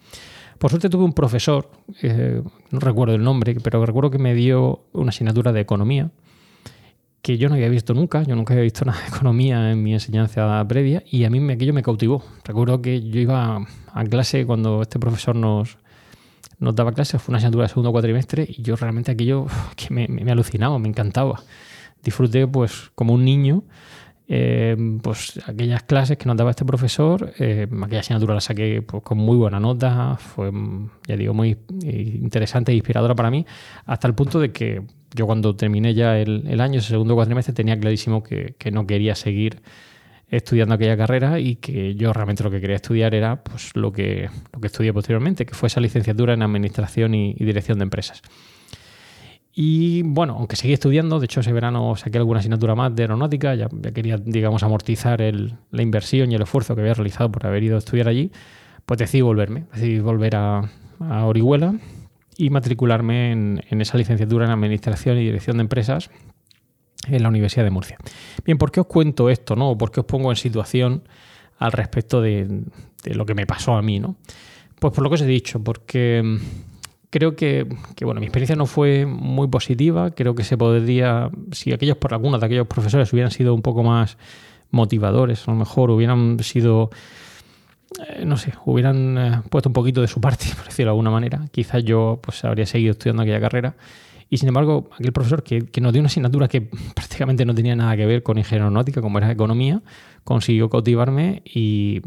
Por 0.59 0.71
suerte 0.71 0.88
tuve 0.88 1.05
un 1.05 1.12
profesor, 1.12 1.71
eh, 2.03 2.43
no 2.71 2.81
recuerdo 2.81 3.15
el 3.15 3.23
nombre, 3.23 3.57
pero 3.62 3.85
recuerdo 3.87 4.11
que 4.11 4.19
me 4.19 4.35
dio 4.35 4.81
una 4.93 5.11
asignatura 5.11 5.53
de 5.53 5.61
economía 5.61 6.11
que 7.23 7.37
yo 7.37 7.49
no 7.49 7.57
había 7.57 7.69
visto 7.69 7.95
nunca, 7.95 8.23
yo 8.23 8.35
nunca 8.37 8.55
había 8.55 8.62
visto 8.62 8.85
de 8.87 8.93
economía 9.07 9.71
en 9.71 9.83
mi 9.83 9.93
enseñanza 9.93 10.65
previa 10.67 11.03
y 11.11 11.25
a 11.25 11.31
mí 11.31 11.53
aquello 11.53 11.75
me 11.75 11.83
cautivó. 11.83 12.25
Recuerdo 12.45 12.81
que 12.83 13.03
yo 13.03 13.21
iba 13.21 13.67
a 13.93 14.05
clase 14.05 14.47
cuando 14.47 14.83
este 14.83 14.99
profesor 14.99 15.37
nos, 15.37 15.79
nos 16.59 16.75
daba 16.75 16.93
clase, 16.93 17.19
fue 17.19 17.33
una 17.33 17.38
asignatura 17.38 17.65
de 17.65 17.69
segundo 17.69 17.93
cuatrimestre 17.93 18.47
y 18.49 18.62
yo 18.62 18.77
realmente 18.77 19.12
aquello 19.12 19.47
que 19.77 19.93
me, 19.93 20.09
me 20.09 20.31
alucinaba, 20.31 20.79
me 20.79 20.88
encantaba. 20.88 21.43
Disfruté 22.03 22.47
pues 22.47 22.91
como 22.95 23.15
un 23.15 23.25
niño 23.25 23.62
eh, 24.31 24.77
pues 25.03 25.41
aquellas 25.49 25.85
clases 25.85 26.19
que 26.19 26.27
nos 26.27 26.37
daba 26.37 26.51
este 26.51 26.67
profesor, 26.67 27.33
eh, 27.39 27.67
aquella 27.83 28.01
asignatura 28.01 28.35
la 28.35 28.43
saqué 28.43 28.83
pues, 28.83 29.03
con 29.03 29.17
muy 29.17 29.39
buena 29.39 29.59
nota, 29.59 30.17
fue, 30.17 30.53
ya 31.07 31.17
digo, 31.17 31.33
muy 31.33 31.57
interesante 31.83 32.73
e 32.73 32.75
inspiradora 32.75 33.15
para 33.15 33.31
mí, 33.31 33.47
hasta 33.87 34.07
el 34.07 34.15
punto 34.15 34.39
de 34.39 34.53
que 34.53 34.83
yo 35.15 35.25
cuando 35.25 35.57
terminé 35.57 35.95
ya 35.95 36.19
el, 36.19 36.61
año, 36.61 36.79
ese 36.79 36.91
segundo 36.91 37.15
cuatrimestre, 37.15 37.55
tenía 37.55 37.81
clarísimo 37.81 38.23
que, 38.23 38.55
no 38.71 38.87
quería 38.87 39.15
seguir 39.15 39.63
estudiando 40.29 40.75
aquella 40.75 40.99
carrera 40.99 41.41
y 41.41 41.57
que 41.57 41.95
yo 41.95 42.13
realmente 42.13 42.45
lo 42.45 42.51
que 42.51 42.61
quería 42.61 42.77
estudiar 42.77 43.15
era 43.15 43.43
pues, 43.43 43.75
lo, 43.75 43.93
que, 43.93 44.29
lo 44.53 44.61
que 44.61 44.67
estudié 44.67 44.93
posteriormente, 44.93 45.47
que 45.47 45.55
fue 45.55 45.69
esa 45.69 45.81
licenciatura 45.81 46.35
en 46.35 46.43
Administración 46.43 47.15
y 47.15 47.33
Dirección 47.33 47.79
de 47.79 47.85
Empresas. 47.85 48.21
Y 49.61 50.03
bueno, 50.03 50.37
aunque 50.38 50.55
seguí 50.55 50.73
estudiando, 50.73 51.19
de 51.19 51.25
hecho 51.25 51.41
ese 51.41 51.53
verano 51.53 51.97
saqué 51.97 52.17
alguna 52.19 52.38
asignatura 52.38 52.77
más 52.77 52.95
de 52.95 53.03
aeronáutica, 53.03 53.57
ya, 53.57 53.69
quería, 53.93 54.17
digamos, 54.17 54.62
amortizar 54.62 55.21
la 55.21 55.83
inversión 55.83 56.31
y 56.31 56.37
el 56.37 56.43
esfuerzo 56.43 56.77
que 56.77 56.83
había 56.83 56.95
realizado 56.95 57.33
por 57.33 57.45
haber 57.45 57.65
ido 57.65 57.75
a 57.75 57.81
estudiar 57.81 58.07
allí, 58.07 58.31
pues 58.87 58.99
decidí 58.99 59.21
volverme, 59.21 59.65
decidí 59.73 59.99
volver 59.99 60.37
a, 60.37 60.71
Orihuela 61.00 61.75
y 62.37 62.50
matricularme 62.50 63.33
en, 63.33 63.81
esa 63.81 63.99
licenciatura 63.99 64.45
en 64.45 64.53
Administración 64.53 65.19
y 65.19 65.25
Dirección 65.25 65.57
de 65.57 65.62
Empresas 65.62 66.09
en 67.09 67.21
la 67.21 67.29
Universidad 67.29 67.65
de 67.65 67.71
Murcia. 67.73 67.99
Bien, 68.45 68.59
¿por 68.59 68.71
qué 68.71 68.79
os 68.79 68.87
cuento 68.87 69.29
esto? 69.29 69.57
No? 69.57 69.77
¿Por 69.77 69.91
qué 69.91 69.99
os 69.99 70.07
pongo 70.07 70.31
en 70.31 70.37
situación 70.37 71.03
al 71.59 71.73
respecto 71.73 72.21
de, 72.21 72.62
de 73.03 73.15
lo 73.17 73.27
que 73.27 73.35
me 73.35 73.45
pasó 73.45 73.75
a 73.75 73.83
mí? 73.83 73.99
¿no? 73.99 74.15
Pues 74.79 74.95
por 74.95 75.03
lo 75.03 75.11
que 75.11 75.15
os 75.15 75.23
he 75.23 75.27
dicho, 75.27 75.65
porque 75.65 76.38
creo 77.11 77.37
que, 77.37 77.67
bueno, 78.03 78.21
mi 78.21 78.27
experiencia 78.27 78.57
no 78.57 78.67
fue 78.67 79.07
muy 79.07 79.49
positiva. 79.49 80.11
Creo 80.11 80.35
que 80.35 80.45
se 80.45 80.57
podría, 80.57 81.31
si 81.53 81.73
aquellos 81.73 81.97
por 81.97 82.12
algunos 82.12 82.41
de 82.41 82.47
aquellos 82.47 82.67
profesores 82.67 83.12
hubieran 83.12 83.31
sido 83.31 83.55
un 83.55 83.62
poco 83.62 83.83
más 83.83 84.19
motivadores, 84.71 85.47
a 85.49 85.53
lo 85.53 85.57
mejor 85.57 85.91
hubieran 85.91 86.38
sido, 86.41 86.91
eh, 88.07 88.25
no 88.25 88.37
sé, 88.37 88.53
hubieran 88.67 89.19
eh, 89.19 89.43
puesto 89.49 89.71
un 89.71 89.73
poquito 89.73 90.00
de 90.00 90.09
su 90.09 90.21
parte, 90.21 90.47
por 90.57 90.67
decirlo 90.67 90.91
de 90.91 90.95
alguna 90.95 91.11
manera, 91.11 91.47
quizás 91.50 91.83
yo 91.85 92.21
pues 92.23 92.45
habría 92.45 92.67
seguido 92.67 92.93
estudiando 92.93 93.23
aquella 93.23 93.41
carrera. 93.41 93.77
Y 94.31 94.37
sin 94.37 94.49
embargo, 94.49 94.91
aquel 94.93 95.12
profesor 95.12 95.43
que, 95.43 95.65
que, 95.69 95.81
nos 95.81 95.91
dio 95.95 96.00
una 96.03 96.09
asignatura 96.09 96.49
que 96.49 96.61
prácticamente 96.95 97.47
no 97.47 97.55
tenía 97.55 97.75
nada 97.75 97.97
que 97.97 98.05
ver 98.05 98.23
con 98.23 98.37
ingeniería 98.37 98.65
aeronáutica, 98.65 99.00
como 99.00 99.17
era 99.17 99.31
economía, 99.31 99.83
consiguió 100.25 100.69
cautivarme 100.69 101.43
y 101.47 102.03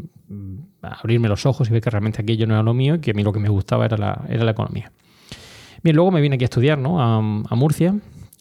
abrirme 0.82 1.28
los 1.28 1.46
ojos 1.46 1.68
y 1.68 1.72
ver 1.72 1.80
que 1.80 1.90
realmente 1.90 2.22
aquello 2.22 2.46
no 2.46 2.54
era 2.54 2.62
lo 2.62 2.74
mío 2.74 2.96
y 2.96 2.98
que 2.98 3.12
a 3.12 3.14
mí 3.14 3.22
lo 3.22 3.32
que 3.32 3.40
me 3.40 3.48
gustaba 3.48 3.84
era 3.84 3.96
la, 3.96 4.24
era 4.28 4.44
la 4.44 4.50
economía. 4.50 4.92
Bien, 5.82 5.96
luego 5.96 6.10
me 6.10 6.20
vine 6.20 6.36
aquí 6.36 6.44
a 6.44 6.46
estudiar 6.46 6.78
¿no? 6.78 7.00
a, 7.00 7.20
Murcia 7.54 7.94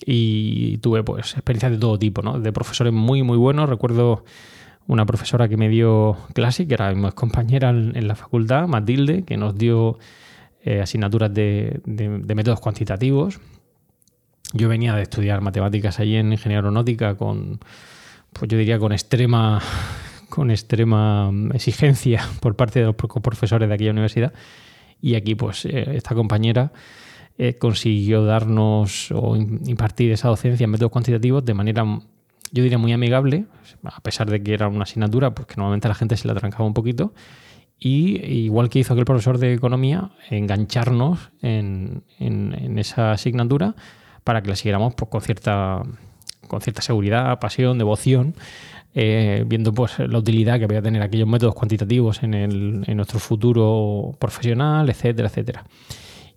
y 0.06 0.78
tuve 0.78 1.04
pues 1.04 1.34
experiencias 1.34 1.72
de 1.72 1.78
todo 1.78 1.98
tipo, 1.98 2.22
¿no? 2.22 2.40
de 2.40 2.52
profesores 2.52 2.94
muy 2.94 3.24
muy 3.24 3.38
buenos. 3.38 3.70
Recuerdo 3.70 4.24
una 4.88 5.06
profesora 5.06 5.48
que 5.48 5.58
me 5.58 5.70
dio 5.70 6.18
clase, 6.34 6.68
que 6.68 6.74
era 6.74 6.94
mi 6.94 7.10
compañera 7.12 7.70
en, 7.70 8.08
la 8.08 8.16
facultad, 8.16 8.68
Matilde, 8.68 9.24
que 9.24 9.38
nos 9.38 9.58
dio 9.58 9.98
eh, 10.64 10.82
asignaturas 10.82 11.34
de, 11.34 11.82
de, 11.86 12.36
métodos 12.36 12.60
cuantitativos. 12.60 13.40
Yo 14.54 14.68
venía 14.68 14.96
de 14.96 15.04
estudiar 15.04 15.42
matemáticas 15.42 16.00
allí 16.00 16.18
en 16.18 16.32
ingeniería 16.32 16.60
aeronáutica 16.60 17.16
con 17.16 17.60
pues 18.34 18.50
yo 18.50 18.58
diría 18.58 18.80
con 18.80 18.92
extrema, 18.92 19.62
con 20.32 20.50
extrema 20.50 21.32
exigencia 21.54 22.28
por 22.42 22.56
parte 22.56 22.80
de 22.80 22.86
los 22.86 22.96
profesores 22.96 23.70
de 23.70 23.76
aquella 23.76 23.92
universidad. 23.92 24.34
Y 25.00 25.14
aquí, 25.14 25.36
pues, 25.36 25.66
eh, 25.66 25.96
esta 25.96 26.16
compañera 26.16 26.72
eh, 27.38 27.58
consiguió 27.58 28.26
darnos 28.26 29.12
o 29.12 29.36
impartir 29.36 30.12
esa 30.12 30.30
docencia 30.30 30.64
en 30.64 30.72
métodos 30.72 30.92
cuantitativos 30.92 31.46
de 31.46 31.54
manera, 31.54 31.84
yo 32.52 32.64
diría, 32.64 32.78
muy 32.80 32.94
amigable, 32.94 33.46
a 33.84 34.02
pesar 34.02 34.30
de 34.30 34.42
que 34.42 34.54
era 34.54 34.68
una 34.68 34.84
asignatura, 34.84 35.36
pues 35.36 35.48
que 35.48 35.56
normalmente 35.58 35.88
la 35.88 35.96
gente 35.96 36.18
se 36.18 36.28
la 36.28 36.34
trancaba 36.34 36.66
un 36.66 36.74
poquito. 36.74 37.14
Y 37.78 38.24
igual 38.26 38.70
que 38.70 38.80
hizo 38.80 38.94
aquel 38.94 39.06
profesor 39.06 39.40
de 39.40 39.54
economía, 39.54 40.12
engancharnos 40.30 41.32
en, 41.42 42.04
en 42.20 42.78
esa 42.78 43.12
asignatura 43.12 43.76
para 44.24 44.42
que 44.44 44.50
la 44.50 44.56
siguiéramos 44.56 44.94
pues, 44.96 45.10
con 45.10 45.22
cierta 45.22 45.82
con 46.52 46.60
cierta 46.60 46.82
seguridad, 46.82 47.40
pasión, 47.40 47.78
devoción, 47.78 48.36
eh, 48.94 49.46
viendo 49.48 49.74
pues 49.74 50.00
la 50.00 50.18
utilidad 50.18 50.60
que 50.60 50.68
voy 50.68 50.82
tener 50.82 51.02
aquellos 51.02 51.28
métodos 51.28 51.56
cuantitativos 51.56 52.22
en, 52.24 52.82
nuestro 52.96 53.20
futuro 53.20 54.16
profesional, 54.20 54.90
etcétera, 54.90 55.30
etcétera. 55.30 55.66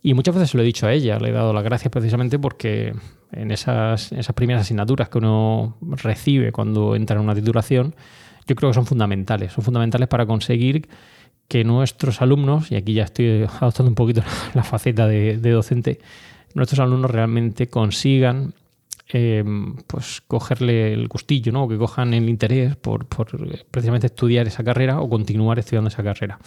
Y 0.02 0.14
muchas 0.14 0.34
veces 0.34 0.50
se 0.50 0.56
lo 0.56 0.62
he 0.62 0.66
dicho 0.66 0.86
a 0.86 0.92
ella, 0.92 1.18
le 1.18 1.30
he 1.30 1.32
dado 1.32 1.52
las 1.52 1.64
gracias 1.64 1.90
precisamente 1.90 2.38
porque 2.38 2.94
en 3.32 3.50
esas, 3.50 4.12
esas 4.12 4.34
primeras 4.34 4.62
asignaturas 4.62 5.08
que 5.08 5.18
uno 5.18 5.78
recibe 5.80 6.52
cuando 6.52 6.94
entra 6.94 7.16
en 7.16 7.22
una 7.22 7.34
titulación, 7.34 7.94
yo 8.46 8.54
creo 8.54 8.70
que 8.70 8.74
son 8.74 8.86
fundamentales, 8.86 9.52
son 9.52 9.64
fundamentales 9.64 10.08
para 10.08 10.26
conseguir 10.26 10.88
que 11.48 11.64
nuestros 11.64 12.22
alumnos, 12.22 12.70
y 12.70 12.76
aquí 12.76 12.92
ya 12.92 13.04
estoy 13.04 13.46
adoptando 13.60 13.88
un 13.88 13.94
poquito 13.94 14.22
la 14.54 14.62
faceta 14.62 15.08
de 15.08 15.50
docente, 15.50 15.98
nuestros 16.54 16.78
alumnos 16.78 17.10
realmente 17.10 17.68
consigan 17.68 18.54
Em, 19.06 19.76
pues 19.86 20.22
cogerle 20.26 20.94
el 20.94 21.08
gustillo, 21.08 21.52
¿no? 21.52 21.68
que 21.68 21.76
cojan 21.76 22.14
el 22.14 22.26
interés 22.26 22.74
por, 22.74 23.06
precisamente 23.06 24.06
estudiar 24.06 24.46
esa 24.46 24.64
carrera 24.64 24.98
o 25.00 25.10
continuar 25.10 25.58
estudiando 25.58 25.88
esa 25.88 26.02
carrera. 26.02 26.38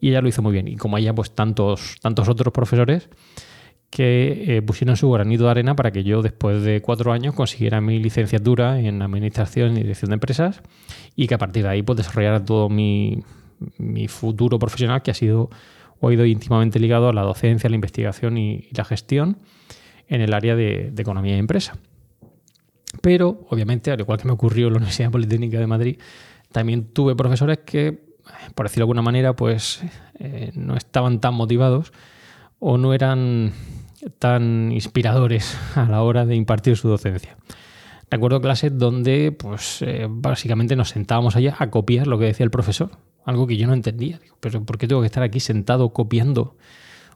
Y 0.00 0.08
ella 0.08 0.22
lo 0.22 0.28
hizo 0.28 0.40
muy 0.40 0.52
bien. 0.52 0.66
Y 0.66 0.76
como 0.76 0.96
ella, 0.96 1.14
pues 1.14 1.32
tantos, 1.32 1.96
tantos 2.00 2.26
otros 2.28 2.54
profesores 2.54 3.10
que 3.90 4.56
eh, 4.56 4.62
pusieron 4.62 4.96
su 4.96 5.10
granito 5.10 5.44
de 5.44 5.50
arena 5.50 5.76
para 5.76 5.90
que 5.90 6.02
yo, 6.02 6.22
después 6.22 6.62
de 6.62 6.80
cuatro 6.80 7.12
años, 7.12 7.34
consiguiera 7.34 7.82
mi 7.82 7.98
licenciatura 7.98 8.80
en 8.80 9.02
Administración 9.02 9.76
y 9.76 9.82
Dirección 9.82 10.10
de 10.10 10.14
Empresas 10.14 10.62
y 11.16 11.26
que 11.26 11.34
a 11.34 11.38
partir 11.38 11.64
de 11.64 11.68
ahí 11.68 11.82
pues, 11.82 11.98
desarrollara 11.98 12.42
todo 12.42 12.70
mi, 12.70 13.22
futuro 14.08 14.58
profesional 14.58 15.02
que 15.02 15.10
ha 15.10 15.14
sido 15.14 15.50
o 16.00 16.10
ido 16.10 16.24
íntimamente 16.24 16.78
ligado 16.78 17.10
a 17.10 17.12
la 17.12 17.22
docencia, 17.22 17.68
la 17.68 17.74
investigación 17.74 18.38
y, 18.38 18.68
la 18.72 18.86
gestión 18.86 19.36
en 20.08 20.22
el 20.22 20.32
área 20.32 20.56
de, 20.56 20.90
de 20.92 21.02
economía 21.02 21.36
y 21.36 21.38
empresa. 21.38 21.74
Pero, 23.02 23.46
obviamente, 23.48 23.90
al 23.90 24.00
igual 24.00 24.18
que 24.18 24.26
me 24.26 24.32
ocurrió 24.32 24.66
en 24.66 24.74
la 24.74 24.76
Universidad 24.78 25.10
Politécnica 25.10 25.58
de 25.58 25.66
Madrid, 25.66 25.98
también 26.52 26.92
tuve 26.92 27.14
profesores 27.14 27.58
que, 27.64 28.00
por 28.54 28.66
decirlo 28.66 28.82
de 28.82 28.84
alguna 28.84 29.02
manera, 29.02 29.36
pues 29.36 29.82
eh, 30.18 30.50
no 30.54 30.76
estaban 30.76 31.20
tan 31.20 31.34
motivados 31.34 31.92
o 32.58 32.78
no 32.78 32.92
eran 32.92 33.52
tan 34.18 34.72
inspiradores 34.72 35.56
a 35.74 35.84
la 35.86 36.02
hora 36.02 36.26
de 36.26 36.34
impartir 36.34 36.76
su 36.76 36.88
docencia. 36.88 37.36
recuerdo 38.10 38.40
clases 38.40 38.76
donde 38.76 39.30
pues 39.30 39.82
eh, 39.82 40.06
básicamente 40.08 40.74
nos 40.74 40.88
sentábamos 40.90 41.36
allá 41.36 41.54
a 41.58 41.70
copiar 41.70 42.06
lo 42.06 42.18
que 42.18 42.24
decía 42.26 42.44
el 42.44 42.50
profesor, 42.50 42.90
algo 43.24 43.46
que 43.46 43.56
yo 43.56 43.66
no 43.66 43.74
entendía. 43.74 44.18
Digo, 44.18 44.36
pero 44.40 44.64
¿por 44.64 44.78
qué 44.78 44.88
tengo 44.88 45.00
que 45.00 45.06
estar 45.06 45.22
aquí 45.22 45.38
sentado 45.40 45.90
copiando 45.90 46.56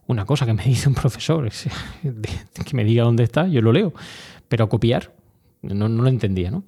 una 0.07 0.25
cosa 0.25 0.47
que 0.47 0.52
me 0.52 0.64
dice 0.64 0.88
un 0.88 0.95
profesor? 0.95 1.50
que 2.64 2.76
me 2.76 2.85
diga 2.85 3.04
dónde 3.04 3.25
está, 3.25 3.49
yo 3.49 3.61
lo 3.61 3.73
leo, 3.73 3.93
pero 4.49 4.69
copiar 4.69 5.12
no, 5.64 5.88
no 5.88 6.02
lo 6.02 6.09
entendía, 6.09 6.50
¿no? 6.50 6.64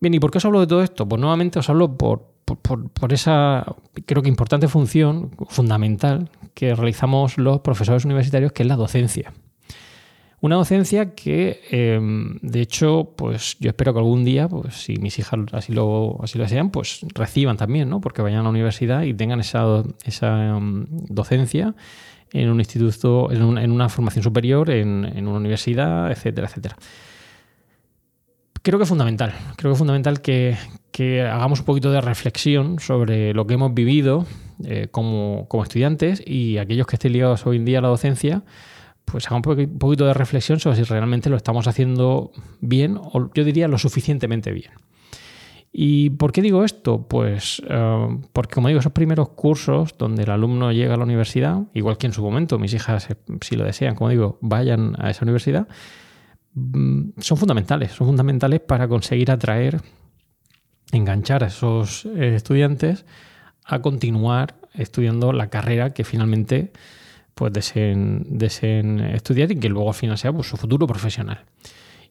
Bien, 0.00 0.12
¿y 0.12 0.20
por 0.20 0.30
qué 0.30 0.38
os 0.38 0.44
hablo 0.44 0.60
de 0.60 0.66
todo 0.66 0.82
esto? 0.82 1.08
Pues 1.08 1.20
nuevamente 1.20 1.58
os 1.58 1.70
hablo 1.70 1.96
por, 1.96 2.34
por, 2.44 3.12
esa, 3.12 3.64
creo 4.06 4.22
que 4.22 4.28
importante 4.28 4.68
función 4.68 5.30
fundamental 5.48 6.28
que 6.52 6.74
realizamos 6.74 7.38
los 7.38 7.60
profesores 7.60 8.04
universitarios, 8.04 8.52
que 8.52 8.64
es 8.64 8.68
la 8.68 8.76
docencia. 8.76 9.32
Una 10.40 10.56
docencia 10.56 11.14
que, 11.14 11.62
em, 11.70 12.38
de 12.42 12.60
hecho, 12.60 13.14
pues 13.16 13.56
yo 13.60 13.70
espero 13.70 13.94
que 13.94 14.00
algún 14.00 14.24
día, 14.24 14.46
pues 14.46 14.74
si 14.74 14.96
mis 14.98 15.18
hijas 15.18 15.40
así 15.52 15.72
lo, 15.72 16.18
así 16.22 16.36
lo 16.36 16.44
desean, 16.44 16.68
pues 16.68 17.06
reciban 17.14 17.56
también, 17.56 17.88
¿no? 17.88 18.02
Porque 18.02 18.20
vayan 18.20 18.40
a 18.40 18.42
la 18.42 18.50
universidad 18.50 19.04
y 19.04 19.14
tengan 19.14 19.40
esa, 19.40 19.82
esa 20.04 20.56
em, 20.56 20.84
docencia 20.90 21.74
en 22.30 22.50
un 22.50 22.58
instituto, 22.58 23.32
en, 23.32 23.70
una 23.70 23.88
formación 23.88 24.22
superior, 24.22 24.68
en, 24.68 25.10
en 25.16 25.28
una 25.28 25.38
universidad, 25.38 26.10
etcétera, 26.10 26.48
etcétera 26.48 26.76
creo 28.64 28.78
que 28.78 28.84
es 28.84 28.88
fundamental. 28.88 29.32
Creo 29.56 29.70
que 29.70 29.74
es 29.74 29.78
fundamental 29.78 30.20
que, 30.20 30.56
hagamos 31.22 31.60
un 31.60 31.66
poquito 31.66 31.92
de 31.92 32.00
reflexión 32.00 32.80
sobre 32.80 33.34
lo 33.34 33.46
que 33.46 33.54
hemos 33.54 33.74
vivido 33.74 34.26
eh, 34.64 34.88
como, 34.90 35.46
estudiantes 35.62 36.22
y 36.26 36.58
aquellos 36.58 36.86
que 36.86 36.96
estén 36.96 37.12
ligados 37.12 37.46
hoy 37.46 37.58
en 37.58 37.64
día 37.64 37.78
a 37.78 37.82
la 37.82 37.88
docencia, 37.88 38.42
pues 39.04 39.26
hagan 39.26 39.42
un 39.46 39.78
poquito 39.78 40.06
de 40.06 40.14
reflexión 40.14 40.58
sobre 40.60 40.76
si 40.78 40.82
realmente 40.84 41.28
lo 41.28 41.36
estamos 41.36 41.68
haciendo 41.68 42.32
bien 42.60 42.98
o 42.98 43.30
yo 43.34 43.44
diría 43.44 43.68
lo 43.68 43.78
suficientemente 43.78 44.50
bien. 44.50 44.72
¿Y 45.70 46.10
por 46.10 46.32
qué 46.32 46.40
digo 46.40 46.64
esto? 46.64 47.06
Pues 47.06 47.60
eh, 47.68 48.18
porque, 48.32 48.54
como 48.54 48.68
digo, 48.68 48.80
esos 48.80 48.92
primeros 48.92 49.30
cursos 49.30 49.96
donde 49.98 50.22
el 50.22 50.30
alumno 50.30 50.72
llega 50.72 50.94
a 50.94 50.96
la 50.96 51.02
universidad, 51.02 51.64
igual 51.74 51.98
que 51.98 52.06
en 52.06 52.12
su 52.14 52.22
momento 52.22 52.58
mis 52.58 52.72
hijas, 52.72 53.08
si 53.42 53.56
lo 53.56 53.64
desean, 53.64 53.94
como 53.94 54.08
digo, 54.08 54.38
vayan 54.40 54.94
a 54.98 55.10
esa 55.10 55.24
universidad, 55.24 55.66
son 56.54 57.36
fundamentales, 57.36 57.92
son 57.92 58.06
fundamentales 58.06 58.60
para 58.60 58.86
conseguir 58.86 59.30
atraer, 59.30 59.80
enganchar 60.92 61.42
a 61.42 61.48
esos 61.48 62.06
eh, 62.06 62.34
estudiantes 62.36 63.04
a 63.64 63.80
continuar 63.80 64.54
estudiando 64.74 65.32
la 65.32 65.48
carrera 65.48 65.90
que 65.90 66.04
finalmente 66.04 66.72
pues 67.34 67.52
deseen, 67.52 69.00
estudiar 69.00 69.50
y 69.50 69.58
que 69.58 69.68
luego 69.68 69.88
al 69.88 69.94
final 69.94 70.16
sea 70.16 70.32
pues, 70.32 70.46
su 70.48 70.56
futuro 70.56 70.86
profesional. 70.86 71.44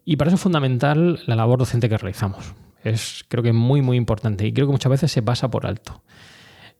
Y 0.03 0.17
para 0.17 0.29
eso 0.29 0.35
es 0.35 0.41
fundamental 0.41 1.21
la 1.25 1.35
labor 1.35 1.59
docente 1.59 1.87
que 1.87 1.97
realizamos. 1.97 2.53
Es 2.83 3.23
creo 3.29 3.41
que 3.41 3.53
muy 3.53 3.81
muy 3.81 3.95
importante 3.95 4.45
y 4.45 4.51
creo 4.51 4.67
que 4.67 4.73
muchas 4.73 4.89
veces 4.89 5.11
se 5.11 5.21
pasa 5.21 5.49
por 5.49 5.65
alto. 5.65 6.03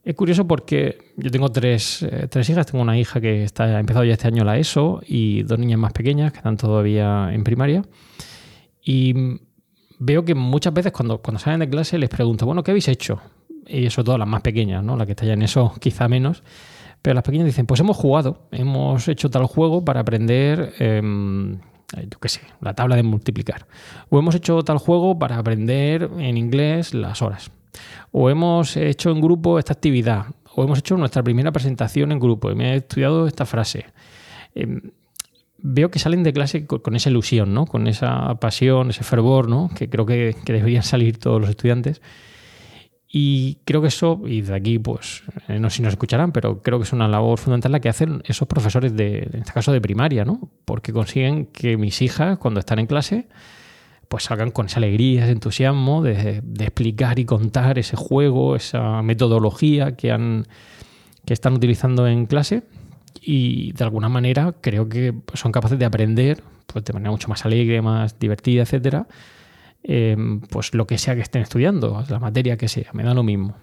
Es 0.04 0.16
curioso 0.16 0.46
porque 0.46 1.14
yo 1.16 1.32
tengo 1.32 1.50
tres, 1.50 2.04
eh, 2.04 2.28
tres, 2.30 2.50
hijas. 2.50 2.66
Tengo 2.66 2.82
una 2.82 2.98
hija 2.98 3.22
que 3.22 3.44
está, 3.44 3.64
ha 3.64 3.80
empezado 3.80 4.04
ya 4.04 4.14
este 4.14 4.28
año 4.28 4.44
la 4.44 4.58
ESO 4.58 5.02
y 5.08 5.44
dos 5.44 5.58
niñas 5.58 5.80
más 5.80 5.94
pequeñas 5.94 6.34
que 6.34 6.40
están 6.40 6.58
todavía 6.58 7.30
en 7.32 7.46
primaria. 7.46 7.84
Y 8.84 9.40
veo 10.00 10.26
que 10.26 10.36
muchas 10.36 10.74
veces 10.74 10.92
cuando, 10.92 11.20
cuando 11.20 11.40
salen 11.40 11.62
de 11.62 11.70
clase 11.70 11.98
les 11.98 12.10
pregunto, 12.10 12.46
bueno, 12.46 12.64
¿qué 12.64 12.72
habéis 12.72 12.90
hecho? 12.90 13.22
Y 13.66 13.90
sobre 13.92 14.08
todo 14.08 14.18
las 14.18 14.28
más 14.28 14.42
pequeñas, 14.42 14.84
¿no? 14.84 14.98
La 14.98 15.06
que 15.06 15.14
está 15.14 15.26
ya 15.26 15.34
en 15.34 15.42
ESO 15.42 15.74
quizá 15.80 16.10
menos. 16.10 16.44
Pero 17.02 17.14
las 17.14 17.24
pequeñas 17.24 17.46
dicen, 17.46 17.66
pues 17.66 17.80
hemos 17.80 17.96
jugado, 17.96 18.48
hemos 18.52 19.08
hecho 19.08 19.30
tal 19.30 19.46
juego 19.46 19.86
para 19.86 20.02
aprender, 20.02 20.74
em, 20.80 21.60
yo 21.96 22.20
qué 22.22 22.30
sé, 22.30 22.42
la 22.60 22.74
tabla 22.74 22.98
de 22.98 23.04
multiplicar. 23.04 23.68
O 24.10 24.20
hemos 24.20 24.36
hecho 24.36 24.64
tal 24.64 24.80
juego 24.80 25.18
para 25.18 25.38
aprender 25.38 26.10
en 26.18 26.38
inglés 26.38 26.94
las 26.94 27.22
horas 27.22 27.52
o 28.12 28.30
hemos 28.30 28.78
hecho 28.78 29.12
en 29.12 29.22
grupo 29.22 29.60
esta 29.60 29.74
actividad, 29.74 30.26
o 30.56 30.64
hemos 30.64 30.80
hecho 30.80 30.98
nuestra 30.98 31.24
primera 31.24 31.52
presentación 31.52 32.12
en 32.12 32.20
grupo 32.20 32.52
y 32.52 32.56
me 32.56 32.74
he 32.74 32.76
estudiado 32.78 33.28
esta 33.28 33.46
frase. 33.46 33.86
Em, 34.56 34.82
veo 35.58 35.90
que 35.90 36.00
salen 36.00 36.24
de 36.24 36.34
clase 36.34 36.66
con, 36.66 36.96
esa 36.96 37.10
ilusión, 37.10 37.54
¿no? 37.54 37.66
con 37.66 37.88
esa 37.88 38.36
pasión, 38.36 38.90
ese 38.90 39.04
fervor, 39.04 39.50
¿no? 39.50 39.70
que 39.76 39.90
creo 39.90 40.06
que, 40.06 40.36
deberían 40.46 40.84
salir 40.84 41.18
todos 41.18 41.40
los 41.40 41.50
estudiantes. 41.50 42.02
Y 43.16 43.60
creo 43.64 43.82
que 43.82 43.90
eso, 43.90 44.22
y 44.26 44.42
de 44.42 44.56
aquí, 44.56 44.80
pues, 44.80 45.24
eh, 45.48 45.60
no 45.60 45.70
sé 45.70 45.78
si 45.78 45.84
nos 45.84 45.94
escucharán, 45.94 46.32
pero 46.32 46.64
creo 46.64 46.80
que 46.80 46.84
es 46.84 46.94
una 46.94 47.08
labor 47.08 47.38
fundamental 47.38 47.72
la 47.72 47.80
que 47.80 47.88
hacen 47.88 48.24
esos 48.26 48.48
profesores 48.48 48.96
de, 48.96 49.20
en 49.20 49.42
este 49.42 49.54
caso 49.54 49.72
de 49.72 49.80
primaria, 49.80 50.26
¿no? 50.26 50.50
Porque 50.66 50.92
consiguen 50.92 51.46
que 51.46 51.78
mis 51.78 52.02
hijas, 52.02 52.40
cuando 52.40 52.60
están 52.60 52.80
en 52.80 52.88
clase, 52.88 53.28
pues 54.08 54.24
salgan 54.26 54.52
con 54.52 54.68
esa 54.68 54.78
alegría, 54.78 55.24
ese 55.24 55.32
entusiasmo 55.32 56.04
de, 56.04 56.42
explicar 56.60 57.20
y 57.20 57.26
contar 57.26 57.80
ese 57.80 57.96
juego, 57.96 58.56
esa 58.56 59.02
metodología 59.02 59.96
que, 59.96 60.12
han, 60.12 60.46
que 61.26 61.34
están 61.34 61.54
utilizando 61.54 62.08
en 62.08 62.26
clase 62.26 62.64
y 63.22 63.72
de 63.74 63.84
alguna 63.84 64.10
manera 64.10 64.56
creo 64.62 64.90
que 64.90 65.14
son 65.34 65.52
capaces 65.52 65.80
de 65.80 65.86
aprender 65.86 66.44
pues, 66.68 66.86
de 66.86 66.94
manera 66.94 67.12
mucho 67.12 67.30
más 67.30 67.46
alegre, 67.46 67.82
más 67.82 68.20
divertida, 68.20 68.64
etcétera, 68.64 69.08
eh, 69.84 70.18
pues 70.50 70.74
lo 70.74 70.88
que 70.88 70.98
sea 70.98 71.16
que 71.16 71.22
estén 71.22 71.42
estudiando, 71.42 72.04
la 72.10 72.20
materia 72.20 72.58
que 72.58 72.68
sea, 72.68 72.90
me 72.94 73.04
da 73.04 73.14
lo 73.14 73.24
mismo. 73.24 73.56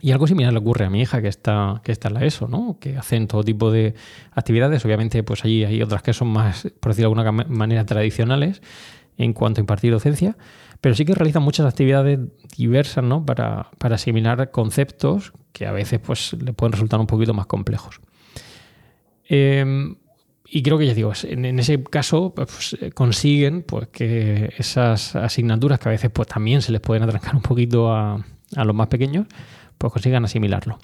Y 0.00 0.10
algo 0.10 0.26
similar 0.26 0.52
le 0.52 0.58
ocurre 0.58 0.84
a 0.84 0.90
mi 0.90 1.00
hija 1.00 1.22
que 1.22 1.28
está, 1.28 1.80
que 1.84 1.92
está 1.92 2.08
en 2.08 2.14
la 2.14 2.24
ESO, 2.24 2.48
¿no? 2.48 2.76
que 2.80 2.96
hacen 2.96 3.28
todo 3.28 3.44
tipo 3.44 3.70
de 3.70 3.94
actividades. 4.32 4.84
Obviamente, 4.84 5.22
pues 5.22 5.44
allí 5.44 5.64
hay 5.64 5.80
otras 5.80 6.02
que 6.02 6.12
son 6.12 6.26
más, 6.26 6.66
por 6.80 6.90
decirlo 6.90 7.14
de 7.14 7.28
alguna 7.28 7.44
manera, 7.48 7.86
tradicionales, 7.86 8.62
en 9.18 9.32
cuanto 9.32 9.60
a 9.60 9.62
impartir 9.62 9.92
docencia, 9.92 10.36
pero 10.80 10.94
sí 10.94 11.04
que 11.04 11.14
realizan 11.14 11.42
muchas 11.42 11.66
actividades 11.66 12.18
diversas 12.56 13.04
¿no? 13.04 13.24
para, 13.24 13.70
asimilar 13.80 14.50
conceptos 14.50 15.32
que 15.52 15.66
a 15.66 15.72
veces 15.72 16.00
pues, 16.00 16.32
le 16.34 16.52
pueden 16.52 16.72
resultar 16.72 16.98
un 16.98 17.06
poquito 17.06 17.34
más 17.34 17.46
complejos. 17.46 18.00
Em, 19.28 19.96
y 20.54 20.62
creo 20.62 20.76
que 20.76 20.86
ya 20.86 20.94
digo, 20.94 21.12
en, 21.22 21.58
ese 21.58 21.82
caso 21.84 22.34
pues, 22.34 22.76
consiguen 22.94 23.62
pues, 23.62 23.88
que 23.88 24.52
esas 24.58 25.16
asignaturas 25.16 25.78
que 25.78 25.88
a 25.88 25.92
veces 25.92 26.10
pues, 26.10 26.28
también 26.28 26.62
se 26.62 26.72
les 26.72 26.80
pueden 26.80 27.02
atrancar 27.02 27.34
un 27.34 27.42
poquito 27.42 27.92
a, 27.92 28.22
los 28.56 28.74
más 28.74 28.88
pequeños, 28.88 29.26
pues 29.78 29.92
consigan 29.92 30.24
asimilarlo. 30.24 30.78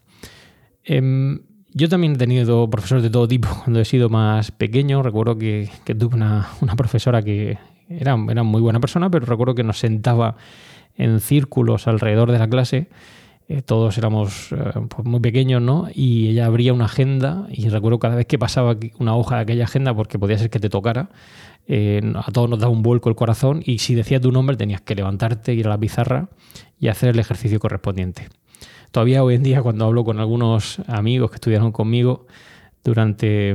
Em, 0.84 1.40
yo 1.74 1.88
también 1.88 2.14
he 2.14 2.16
tenido 2.16 2.68
profesores 2.70 3.02
de 3.02 3.10
todo 3.10 3.28
tipo 3.28 3.48
cuando 3.64 3.80
he 3.80 3.84
sido 3.84 4.08
más 4.08 4.50
pequeño. 4.50 5.02
Recuerdo 5.02 5.36
que, 5.36 5.70
tuve 5.98 6.16
una, 6.16 6.48
profesora 6.76 7.22
que 7.22 7.58
era, 7.88 8.16
era 8.30 8.42
muy 8.42 8.60
buena 8.60 8.80
persona, 8.80 9.10
pero 9.10 9.26
recuerdo 9.26 9.54
que 9.54 9.64
nos 9.64 9.78
sentaba 9.78 10.36
en 10.96 11.20
círculos 11.20 11.86
alrededor 11.86 12.32
de 12.32 12.38
la 12.38 12.48
clase. 12.48 12.88
Eh, 13.48 13.62
todos 13.62 13.96
éramos 13.96 14.52
eh, 14.52 14.56
pues 14.88 15.06
muy 15.06 15.20
pequeños, 15.20 15.62
¿no? 15.62 15.88
Y 15.94 16.28
ella 16.28 16.46
abría 16.46 16.74
una 16.74 16.84
agenda 16.84 17.46
y 17.50 17.68
recuerdo 17.70 17.98
cada 17.98 18.16
vez 18.16 18.26
que 18.26 18.38
pasaba 18.38 18.76
una 18.98 19.16
hoja 19.16 19.36
de 19.36 19.42
aquella 19.42 19.64
agenda, 19.64 19.94
porque 19.94 20.18
podía 20.18 20.36
ser 20.36 20.50
que 20.50 20.60
te 20.60 20.68
tocara, 20.68 21.08
eh, 21.66 22.02
a 22.14 22.30
todos 22.30 22.50
nos 22.50 22.58
daba 22.58 22.72
un 22.72 22.82
vuelco 22.82 23.08
el 23.08 23.14
corazón 23.14 23.62
y 23.64 23.78
si 23.78 23.94
decía 23.94 24.20
tu 24.20 24.32
nombre 24.32 24.56
tenías 24.56 24.80
que 24.82 24.94
levantarte, 24.94 25.54
ir 25.54 25.66
a 25.66 25.70
la 25.70 25.78
pizarra 25.78 26.28
y 26.78 26.88
hacer 26.88 27.10
el 27.10 27.18
ejercicio 27.18 27.58
correspondiente. 27.58 28.28
Todavía 28.90 29.22
hoy 29.22 29.34
en 29.34 29.42
día 29.42 29.62
cuando 29.62 29.84
hablo 29.84 30.04
con 30.04 30.18
algunos 30.18 30.80
amigos 30.86 31.30
que 31.30 31.36
estudiaron 31.36 31.72
conmigo 31.72 32.26
durante 32.84 33.54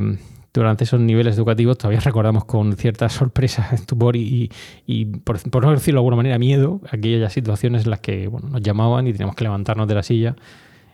durante 0.54 0.84
esos 0.84 1.00
niveles 1.00 1.36
educativos 1.36 1.78
todavía 1.80 2.00
recordamos 2.00 2.46
con 2.46 2.76
cierta 2.78 3.10
sorpresa, 3.10 3.70
estupor 3.74 4.16
y, 4.16 4.52
y 4.86 5.06
por, 5.06 5.64
no 5.64 5.72
decirlo 5.72 6.00
de 6.00 6.02
alguna 6.02 6.18
manera, 6.18 6.38
miedo, 6.38 6.80
aquellas 6.92 7.34
situaciones 7.34 7.86
en 7.86 7.90
las 7.90 8.00
que 8.00 8.28
bueno, 8.28 8.50
nos 8.50 8.62
llamaban 8.62 9.08
y 9.08 9.14
teníamos 9.14 9.36
que 9.36 9.44
levantarnos 9.44 9.88
de 9.88 9.96
la 9.96 10.04
silla 10.04 10.36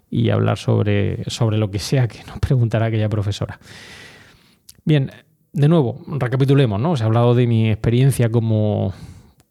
y 0.10 0.30
hablar 0.30 0.58
sobre, 0.58 1.30
sobre 1.30 1.58
lo 1.58 1.69
que 1.69 1.80
sea 1.80 2.08
que 2.08 2.24
nos 2.28 2.39
preguntara 2.39 2.86
aquella 2.86 3.10
profesora. 3.10 3.60
Bien, 4.86 5.12
de 5.52 5.67
nuevo, 5.67 6.02
recapitulemos, 6.08 6.80
¿no? 6.80 6.91
Os 6.91 7.02
he 7.02 7.04
hablado 7.04 7.36
de 7.36 7.45
mi 7.45 7.69
experiencia 7.69 8.32
como, 8.32 8.93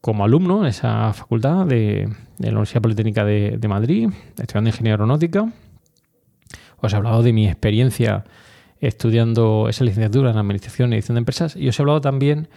como 0.00 0.24
alumno 0.24 0.62
en 0.62 0.68
esa 0.68 1.12
facultad 1.12 1.66
de, 1.66 2.08
la 2.38 2.48
Universidad 2.50 2.80
Politécnica 2.80 3.24
de, 3.24 3.56
de 3.58 3.68
Madrid, 3.68 4.08
estudiando 4.38 4.70
ingeniería 4.70 4.94
aeronáutica. 4.94 5.52
Os 6.80 6.92
he 6.92 6.96
hablado 6.96 7.22
de 7.22 7.32
mi 7.32 7.46
experiencia 7.46 8.24
estudiando 8.80 9.68
esa 9.68 9.84
licenciatura 9.84 10.30
en 10.30 10.38
Administración 10.38 10.92
y 10.92 10.96
Edición 10.96 11.16
de 11.16 11.20
Empresas 11.20 11.56
y 11.56 11.68
os 11.68 11.78
he 11.78 11.82
hablado 11.82 12.00
también 12.00 12.48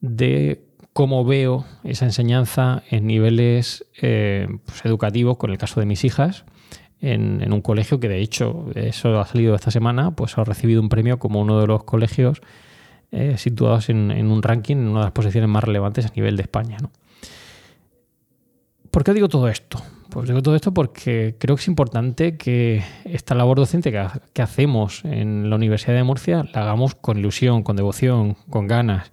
de 0.00 0.64
cómo 0.92 1.24
veo 1.24 1.64
esa 1.84 2.06
enseñanza 2.06 2.82
en 2.90 3.06
niveles 3.06 3.86
eh, 4.00 4.48
pues, 4.66 4.84
educativos, 4.84 5.36
con 5.36 5.50
el 5.50 5.58
caso 5.58 5.80
de 5.80 5.86
mis 5.86 6.04
hijas, 6.04 6.44
en, 7.00 7.52
un 7.52 7.60
colegio 7.60 8.00
que 8.00 8.08
de 8.08 8.18
hecho, 8.18 8.66
eso 8.74 9.20
ha 9.20 9.26
salido 9.26 9.54
esta 9.54 9.70
semana, 9.70 10.10
pues 10.12 10.36
ha 10.38 10.44
recibido 10.44 10.80
un 10.80 10.88
premio 10.88 11.18
como 11.18 11.40
uno 11.40 11.60
de 11.60 11.66
los 11.66 11.84
colegios 11.84 12.40
eh, 13.12 13.36
situados 13.38 13.88
en, 13.88 14.10
un 14.10 14.42
ranking, 14.42 14.76
en 14.76 14.88
una 14.88 15.00
de 15.00 15.04
las 15.06 15.12
posiciones 15.12 15.48
más 15.48 15.62
relevantes 15.62 16.06
a 16.06 16.12
nivel 16.14 16.36
de 16.36 16.42
España. 16.42 16.78
¿Por 18.90 19.04
qué 19.04 19.14
digo 19.14 19.28
todo 19.28 19.48
esto? 19.48 19.80
Pues 20.10 20.26
digo 20.26 20.42
todo 20.42 20.56
esto 20.56 20.72
porque 20.72 21.36
creo 21.38 21.56
que 21.56 21.62
es 21.62 21.68
importante 21.68 22.36
que 22.36 22.82
esta 23.04 23.34
labor 23.34 23.58
docente 23.58 23.92
que, 23.92 24.42
hacemos 24.42 25.04
en 25.04 25.50
la 25.50 25.56
Universidad 25.56 25.94
de 25.94 26.02
Murcia 26.02 26.44
la 26.54 26.62
hagamos 26.62 26.94
con 26.94 27.18
ilusión, 27.18 27.62
con 27.62 27.76
devoción, 27.76 28.36
con 28.48 28.66
ganas. 28.66 29.10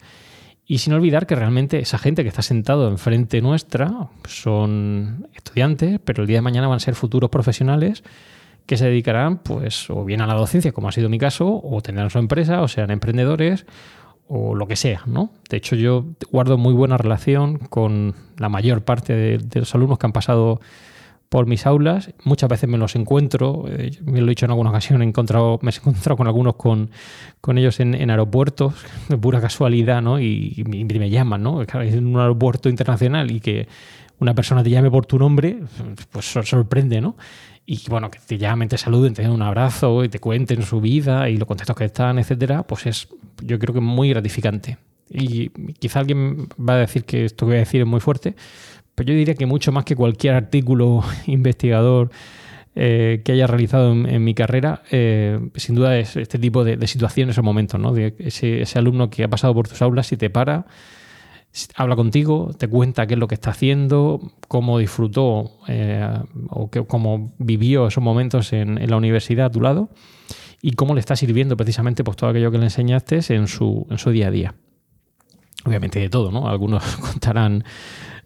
Y 0.66 0.80
sin 0.80 0.94
olvidar 0.94 1.28
que 1.28 1.36
realmente 1.36 1.80
esa 1.80 1.98
gente 1.98 2.24
que 2.24 2.30
está 2.30 2.42
sentado 2.42 2.88
enfrente 2.88 3.42
nuestra 3.42 4.10
son 4.28 5.28
estudiantes, 5.36 6.00
pero 6.04 6.24
el 6.24 6.28
día 6.28 6.38
de 6.38 6.42
mañana 6.42 6.68
van 6.68 6.78
a 6.78 6.80
ser 6.80 6.96
futuros 6.96 7.30
profesionales 7.30 8.04
que 8.66 8.78
se 8.78 8.86
dedicarán, 8.86 9.38
pues, 9.38 9.90
o 9.90 10.06
bien 10.06 10.22
a 10.22 10.28
la 10.28 10.34
docencia, 10.34 10.72
como 10.72 10.88
ha 10.88 10.92
sido 10.92 11.10
mi 11.10 11.20
caso, 11.20 11.62
o 11.64 11.82
tendrán 11.82 12.10
su 12.10 12.18
empresa, 12.18 12.62
o 12.62 12.68
sean 12.68 12.90
emprendedores, 12.90 13.66
o 14.28 14.56
lo 14.56 14.68
que 14.68 14.76
sea, 14.76 15.02
¿no? 15.06 15.32
De 15.50 15.58
hecho, 15.58 15.76
yo 15.76 16.06
guardo 16.32 16.58
muy 16.58 16.74
buena 16.74 16.98
relación 16.98 17.58
con 17.58 18.16
la 18.38 18.50
mayor 18.50 18.84
parte 18.84 19.14
de, 19.14 19.60
los 19.60 19.76
alumnos 19.76 20.00
que 20.00 20.08
han 20.08 20.14
pasado 20.14 20.60
por 21.30 21.46
mis 21.46 21.66
aulas. 21.66 22.12
Muchas 22.24 22.50
veces 22.50 22.70
me 22.70 22.78
los 22.78 22.96
encuentro, 22.96 23.66
eh, 23.68 23.92
me 24.04 24.22
lo 24.22 24.28
he 24.28 24.30
dicho 24.30 24.46
en 24.46 24.52
alguna 24.52 24.72
ocasión, 24.72 25.02
he 25.02 25.06
encontrado, 25.06 25.60
me 25.62 25.72
he 25.72 25.76
encontrado 25.76 26.18
con 26.18 26.28
algunos 26.28 26.56
con, 26.56 26.90
con 27.42 27.58
ellos 27.58 27.80
en, 27.80 28.10
aeropuertos, 28.10 28.74
de 29.10 29.18
pura 29.18 29.42
casualidad, 29.42 30.02
¿no? 30.02 30.20
Y, 30.20 30.64
me 30.66 31.10
llaman, 31.10 31.44
¿no? 31.44 31.62
Es 31.62 31.96
un 31.96 32.18
aeropuerto 32.18 32.70
internacional 32.70 33.30
y 33.32 33.40
que 33.40 33.68
una 34.20 34.34
persona 34.34 34.64
te 34.64 34.70
llame 34.70 34.90
por 34.90 35.06
tu 35.06 35.20
nombre, 35.20 35.60
pues 36.12 36.26
sorprende, 36.26 37.02
¿no? 37.02 37.16
y 37.66 37.82
bueno, 37.90 38.12
que 38.12 38.20
te 38.20 38.38
llamen, 38.38 38.70
te 38.70 38.78
saluden, 38.78 39.14
te 39.14 39.24
den 39.24 39.32
un 39.32 39.42
abrazo 39.42 40.04
y 40.04 40.10
te 40.10 40.20
cuenten 40.20 40.62
su 40.62 40.82
vida 40.82 41.30
y 41.30 41.38
los 41.38 41.48
contextos 41.48 41.76
que 41.76 41.86
están, 41.86 42.20
etcétera, 42.20 42.64
pues 42.64 42.86
es, 42.86 43.08
yo 43.42 43.58
creo 43.58 43.74
que 43.74 43.82
muy 43.82 44.10
gratificante. 44.10 44.78
Y 45.10 45.50
quizá 45.74 46.00
alguien 46.00 46.48
va 46.58 46.74
a 46.74 46.78
decir 46.78 47.06
que 47.06 47.26
esto 47.26 47.46
que 47.46 47.52
voy 47.52 47.56
a 47.56 47.60
decir 47.60 47.82
es 47.82 47.88
muy 47.88 48.00
fuerte, 48.00 48.36
pero 48.94 49.10
yo 49.10 49.16
diría 49.16 49.34
que 49.34 49.46
mucho 49.46 49.72
más 49.72 49.84
que 49.84 49.96
cualquier 49.96 50.36
artículo 50.36 51.04
investigador 51.26 52.12
eh, 52.76 53.22
que 53.26 53.32
haya 53.32 53.48
realizado 53.48 53.94
en, 53.94 54.24
mi 54.24 54.36
carrera, 54.36 54.84
eh, 54.92 55.40
sin 55.56 55.76
duda 55.76 55.98
es 55.98 56.16
este 56.18 56.38
tipo 56.38 56.64
de, 56.64 56.86
situaciones 56.88 57.38
o 57.38 57.44
momentos, 57.44 57.80
¿no? 57.80 57.94
De 57.94 58.14
ese, 58.20 58.62
ese 58.62 58.78
alumno 58.78 59.10
que 59.10 59.24
ha 59.24 59.28
pasado 59.28 59.54
por 59.56 59.68
tus 59.68 59.82
aulas 59.82 60.12
y 60.12 60.18
te 60.18 60.30
para 60.30 60.68
habla 61.76 61.96
contigo, 61.96 62.52
te 62.58 62.68
cuenta 62.68 63.08
qué 63.08 63.14
es 63.14 63.20
lo 63.20 63.28
que 63.28 63.36
está 63.36 63.52
haciendo, 63.52 64.32
cómo 64.48 64.80
disfrutó 64.80 65.52
eh, 65.68 66.08
o 66.50 66.70
cómo 66.88 67.34
vivió 67.38 67.88
esos 67.88 68.04
momentos 68.04 68.54
en, 68.54 68.90
la 68.90 68.98
universidad 68.98 69.48
a 69.48 69.50
tu 69.50 69.62
lado 69.62 69.90
y 70.62 70.72
cómo 70.72 70.94
le 70.94 71.00
está 71.00 71.16
sirviendo 71.16 71.56
precisamente 71.56 72.04
pues, 72.04 72.18
todo 72.18 72.30
aquello 72.30 72.52
que 72.52 72.58
le 72.58 72.66
enseñaste 72.66 73.20
en 73.34 73.48
su, 73.48 73.88
en 73.90 73.98
su 73.98 74.12
día 74.12 74.28
a 74.28 74.32
día. 74.32 74.56
Obviamente 75.66 76.00
de 76.00 76.10
todo, 76.10 76.32
¿no? 76.32 76.48
Algunos 76.48 76.84
contarán 77.02 77.64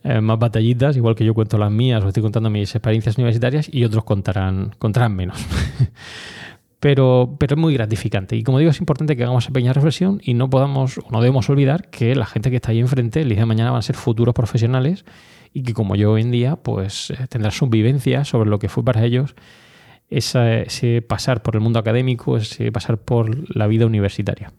eh, 0.03 0.21
más 0.21 0.39
batallitas, 0.39 0.95
igual 0.95 1.15
que 1.15 1.25
yo 1.25 1.33
cuento 1.33 1.57
las 1.57 1.71
mías 1.71 2.03
o 2.03 2.07
estoy 2.07 2.23
contando 2.23 2.49
mis 2.49 2.73
experiencias 2.73 3.17
universitarias 3.17 3.69
y 3.71 3.83
otros 3.83 4.05
contarán, 4.05 4.73
contarán 4.79 5.15
menos. 5.15 5.37
pero, 6.79 7.35
pero 7.39 7.55
es 7.55 7.59
muy 7.59 7.73
gratificante. 7.73 8.35
Y 8.35 8.43
como 8.43 8.59
digo, 8.59 8.71
es 8.71 8.79
importante 8.79 9.15
que 9.15 9.23
hagamos 9.23 9.45
esa 9.45 9.53
pequeña 9.53 9.73
reflexión 9.73 10.21
y 10.23 10.33
no 10.33 10.49
podamos 10.49 10.99
no 11.11 11.21
debemos 11.21 11.49
olvidar 11.49 11.89
que 11.89 12.15
la 12.15 12.25
gente 12.25 12.49
que 12.49 12.57
está 12.57 12.71
ahí 12.71 12.79
enfrente 12.79 13.21
el 13.21 13.29
día 13.29 13.39
de 13.39 13.45
mañana 13.45 13.71
van 13.71 13.79
a 13.79 13.83
ser 13.83 13.95
futuros 13.95 14.33
profesionales 14.33 15.05
y 15.53 15.63
que 15.63 15.73
como 15.73 15.95
yo 15.95 16.11
hoy 16.11 16.21
en 16.21 16.31
día, 16.31 16.55
pues 16.55 17.11
eh, 17.11 17.27
tendrá 17.27 17.51
su 17.51 17.67
vivencia 17.67 18.23
sobre 18.23 18.49
lo 18.49 18.59
que 18.59 18.69
fue 18.69 18.83
para 18.83 19.03
ellos 19.03 19.35
ese 20.09 21.03
pasar 21.07 21.43
por 21.43 21.55
el 21.55 21.61
mundo 21.61 21.79
académico, 21.79 22.37
ese 22.37 22.71
pasar 22.71 22.97
por 22.97 23.55
la 23.55 23.67
vida 23.67 23.85
universitaria. 23.85 24.51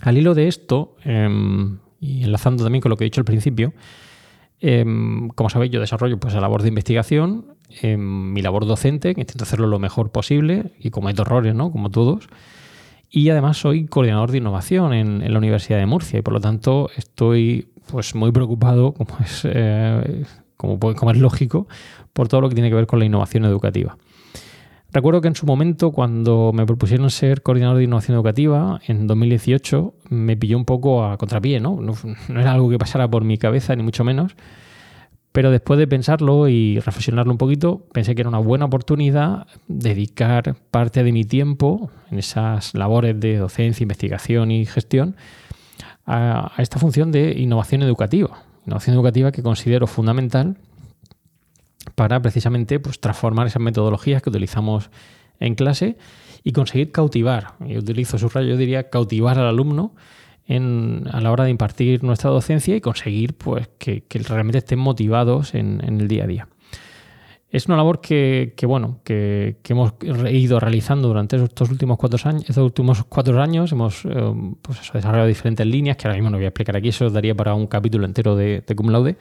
Al 0.00 0.18
hilo 0.18 0.34
de 0.34 0.48
esto, 0.48 0.96
em, 1.04 1.78
y 2.00 2.24
enlazando 2.24 2.64
también 2.64 2.82
con 2.82 2.90
lo 2.90 2.96
que 2.96 3.04
he 3.04 3.06
dicho 3.06 3.20
al 3.20 3.24
principio, 3.24 3.72
em, 4.60 5.28
como 5.28 5.50
sabéis, 5.50 5.72
yo 5.72 5.80
desarrollo 5.80 6.18
pues, 6.18 6.34
la 6.34 6.40
labor 6.40 6.62
de 6.62 6.68
investigación 6.68 7.53
en 7.68 8.32
mi 8.32 8.42
labor 8.42 8.66
docente, 8.66 9.14
que 9.14 9.20
intento 9.20 9.44
hacerlo 9.44 9.66
lo 9.66 9.78
mejor 9.78 10.10
posible 10.10 10.72
y 10.78 10.90
cometo 10.90 11.22
errores, 11.22 11.54
¿no? 11.54 11.70
Como 11.70 11.90
todos. 11.90 12.28
Y 13.10 13.30
además 13.30 13.58
soy 13.58 13.86
coordinador 13.86 14.30
de 14.30 14.38
innovación 14.38 14.92
en, 14.92 15.32
la 15.32 15.38
Universidad 15.38 15.78
de 15.78 15.86
Murcia 15.86 16.18
y 16.18 16.22
por 16.22 16.34
lo 16.34 16.40
tanto 16.40 16.90
estoy 16.96 17.68
pues 17.90 18.14
muy 18.14 18.32
preocupado, 18.32 18.92
como 18.92 19.16
es, 19.24 19.42
eh, 19.44 20.24
como, 20.56 20.78
como 20.78 21.10
es 21.10 21.18
lógico, 21.18 21.68
por 22.12 22.28
todo 22.28 22.40
lo 22.40 22.48
que 22.48 22.54
tiene 22.54 22.70
que 22.70 22.76
ver 22.76 22.86
con 22.86 22.98
la 22.98 23.04
innovación 23.04 23.44
educativa. 23.44 23.96
Recuerdo 24.94 25.20
que 25.20 25.28
en 25.28 25.34
su 25.34 25.44
momento, 25.44 25.90
cuando 25.90 26.52
me 26.54 26.66
propusieron 26.66 27.10
ser 27.10 27.42
coordinador 27.42 27.78
de 27.78 27.84
innovación 27.84 28.14
educativa, 28.14 28.80
en 28.86 29.08
2018, 29.08 29.92
me 30.10 30.36
pilló 30.36 30.56
un 30.56 30.64
poco 30.64 31.04
a 31.04 31.16
contrapié, 31.16 31.58
¿no? 31.58 31.80
No, 31.80 31.94
no 32.28 32.40
era 32.40 32.52
algo 32.52 32.70
que 32.70 32.78
pasara 32.78 33.08
por 33.08 33.24
mi 33.24 33.36
cabeza, 33.36 33.74
ni 33.74 33.82
mucho 33.82 34.04
menos. 34.04 34.36
Pero 35.34 35.50
después 35.50 35.80
de 35.80 35.88
pensarlo 35.88 36.48
y 36.48 36.78
reflexionarlo 36.78 37.32
un 37.32 37.38
poquito, 37.38 37.88
pensé 37.92 38.14
que 38.14 38.20
era 38.20 38.28
una 38.28 38.38
buena 38.38 38.66
oportunidad 38.66 39.48
dedicar 39.66 40.54
parte 40.70 41.02
de 41.02 41.10
mi 41.10 41.24
tiempo 41.24 41.90
en 42.12 42.20
esas 42.20 42.72
labores 42.72 43.18
de 43.18 43.38
docencia, 43.38 43.82
investigación 43.82 44.52
y 44.52 44.64
gestión 44.64 45.16
a, 46.06 46.52
esta 46.58 46.78
función 46.78 47.10
de 47.10 47.32
innovación 47.36 47.82
educativa. 47.82 48.44
Innovación 48.64 48.94
educativa 48.94 49.32
que 49.32 49.42
considero 49.42 49.88
fundamental 49.88 50.56
para 51.96 52.22
precisamente 52.22 52.78
pues, 52.78 53.00
transformar 53.00 53.48
esas 53.48 53.60
metodologías 53.60 54.22
que 54.22 54.30
utilizamos 54.30 54.88
en 55.40 55.56
clase 55.56 55.98
y 56.44 56.52
conseguir 56.52 56.92
cautivar, 56.92 57.54
y 57.66 57.76
utilizo 57.76 58.18
su 58.18 58.28
rayo, 58.28 58.50
yo 58.50 58.56
diría 58.56 58.88
cautivar 58.88 59.36
al 59.36 59.48
alumno 59.48 59.96
a 60.48 61.20
la 61.20 61.32
hora 61.32 61.44
de 61.44 61.50
impartir 61.50 62.04
nuestra 62.04 62.30
docencia 62.30 62.76
y 62.76 62.80
conseguir 62.80 63.34
pues, 63.34 63.68
que, 63.78 64.04
realmente 64.28 64.58
estén 64.58 64.78
motivados 64.78 65.54
en, 65.54 65.80
el 65.82 66.06
día 66.08 66.24
a 66.24 66.26
día. 66.26 66.48
Es 67.50 67.66
una 67.66 67.76
labor 67.76 68.00
que, 68.00 68.52
bueno, 68.66 69.00
que, 69.04 69.56
hemos 69.68 69.94
ido 70.30 70.58
realizando 70.60 71.08
durante 71.08 71.36
estos 71.42 71.70
últimos 71.70 71.96
cuatro 71.96 72.18
años. 72.28 72.42
Estos 72.48 72.64
últimos 72.64 73.04
cuatro 73.04 73.40
años 73.40 73.72
hemos 73.72 74.04
eh, 74.04 74.10
pues 74.60 74.92
desarrollado 74.92 75.28
diferentes 75.28 75.64
líneas, 75.64 75.96
que 75.96 76.08
ahora 76.08 76.16
mismo 76.16 76.30
no 76.30 76.36
voy 76.36 76.46
a 76.46 76.48
explicar 76.48 76.76
aquí, 76.76 76.88
eso 76.88 77.08
daría 77.10 77.34
para 77.34 77.54
un 77.54 77.66
capítulo 77.66 78.04
entero 78.04 78.36
de, 78.36 78.62
de 78.66 78.76
Cum 78.76 78.90
Laude. 78.90 79.16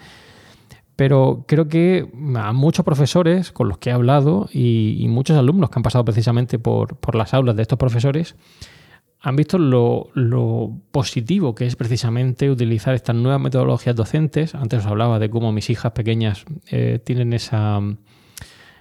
Pero 0.96 1.46
creo 1.48 1.68
que 1.68 2.08
a 2.36 2.54
muchos 2.54 2.84
profesores 2.84 3.52
con 3.52 3.68
los 3.68 3.78
que 3.78 3.92
he 3.92 3.94
hablado 3.94 4.50
y, 4.52 5.06
muchos 5.10 5.38
alumnos 5.38 5.70
que 5.70 5.80
han 5.80 5.84
pasado 5.84 6.04
precisamente 6.04 6.60
por 6.60 7.16
las 7.16 7.34
aulas 7.34 7.56
de 7.56 7.62
estos 7.62 7.80
profesores, 7.80 8.36
han 9.26 9.38
visto 9.38 9.58
lo, 9.58 10.82
positivo 10.92 11.56
que 11.56 11.66
es 11.66 11.78
precisamente 11.78 12.52
utilizar 12.52 12.94
estas 12.94 13.16
nuevas 13.16 13.40
metodologías 13.40 13.96
docentes. 13.96 14.54
Antes 14.54 14.80
os 14.80 14.86
hablaba 14.86 15.18
de 15.18 15.30
cómo 15.30 15.54
mis 15.54 15.70
hijas 15.70 15.94
pequeñas 15.94 16.44
eh, 16.70 17.00
tienen 17.02 17.32
esa, 17.32 17.80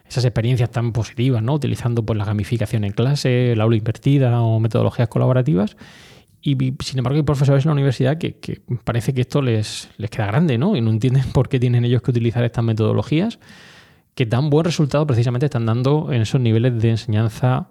esas 0.05 0.25
experiencias 0.25 0.69
tan 0.69 0.93
positivas, 0.93 1.45
¿no? 1.45 1.55
utilizando 1.55 2.05
pues, 2.05 2.19
la 2.19 2.25
gamificación 2.25 2.83
en 2.83 2.91
clase, 2.91 3.55
la 3.57 3.63
aula 3.63 3.77
invertida 3.77 4.43
o 4.43 4.59
metodologías 4.59 5.09
colaborativas. 5.09 5.77
Y 6.41 6.57
sin 6.83 6.99
embargo 6.99 7.19
hay 7.19 7.23
profesores 7.23 7.65
en 7.65 7.69
la 7.69 7.75
universidad 7.75 8.19
que, 8.19 8.63
parece 8.83 9.15
que 9.15 9.21
esto 9.21 9.43
les, 9.43 9.91
les 9.97 10.11
queda 10.11 10.27
grande 10.27 10.59
¿no? 10.59 10.75
y 10.75 10.81
no 10.81 10.91
entienden 10.91 11.23
por 11.33 11.49
qué 11.49 11.61
tienen 11.61 11.85
ellos 11.85 12.03
que 12.03 12.11
utilizar 12.11 12.43
estas 12.43 12.65
metodologías 12.65 13.39
que 14.17 14.27
tan 14.27 14.51
buen 14.51 14.65
resultado 14.65 15.07
precisamente 15.07 15.47
están 15.47 15.67
dando 15.67 16.13
en 16.13 16.23
esos 16.23 16.41
niveles 16.41 16.83
de 16.83 16.91
enseñanza 16.91 17.69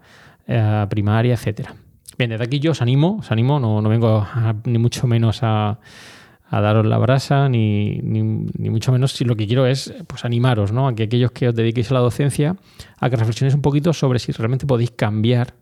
eh, 0.48 0.88
primaria, 0.90 1.34
etcétera. 1.34 1.76
Bien, 2.18 2.30
desde 2.30 2.44
aquí 2.44 2.60
yo 2.60 2.72
os 2.72 2.82
animo, 2.82 3.18
os 3.20 3.32
animo, 3.32 3.60
no, 3.60 3.82
vengo 3.84 4.28
ni 4.66 4.78
mucho 4.78 5.08
menos 5.08 5.40
a, 5.44 5.80
daros 6.52 6.86
la 6.86 6.98
brasa, 6.98 7.48
ni, 7.48 8.02
mucho 8.04 8.92
menos 8.92 9.14
si 9.14 9.24
lo 9.24 9.36
que 9.36 9.48
quiero 9.48 9.66
es 9.66 9.94
pues, 10.08 10.26
animaros, 10.26 10.72
¿no? 10.72 10.88
A 10.88 10.96
que 10.96 11.04
aquellos 11.04 11.32
que 11.32 11.48
os 11.48 11.56
dediquéis 11.56 11.90
a 11.92 11.96
la 11.96 12.00
docencia, 12.02 12.58
a 13.00 13.10
que 13.10 13.16
reflexionéis 13.16 13.56
un 13.56 13.62
poquito 13.62 13.94
sobre 13.94 14.20
si 14.20 14.32
realmente 14.34 14.66
podéis 14.66 14.92
cambiar 14.92 15.56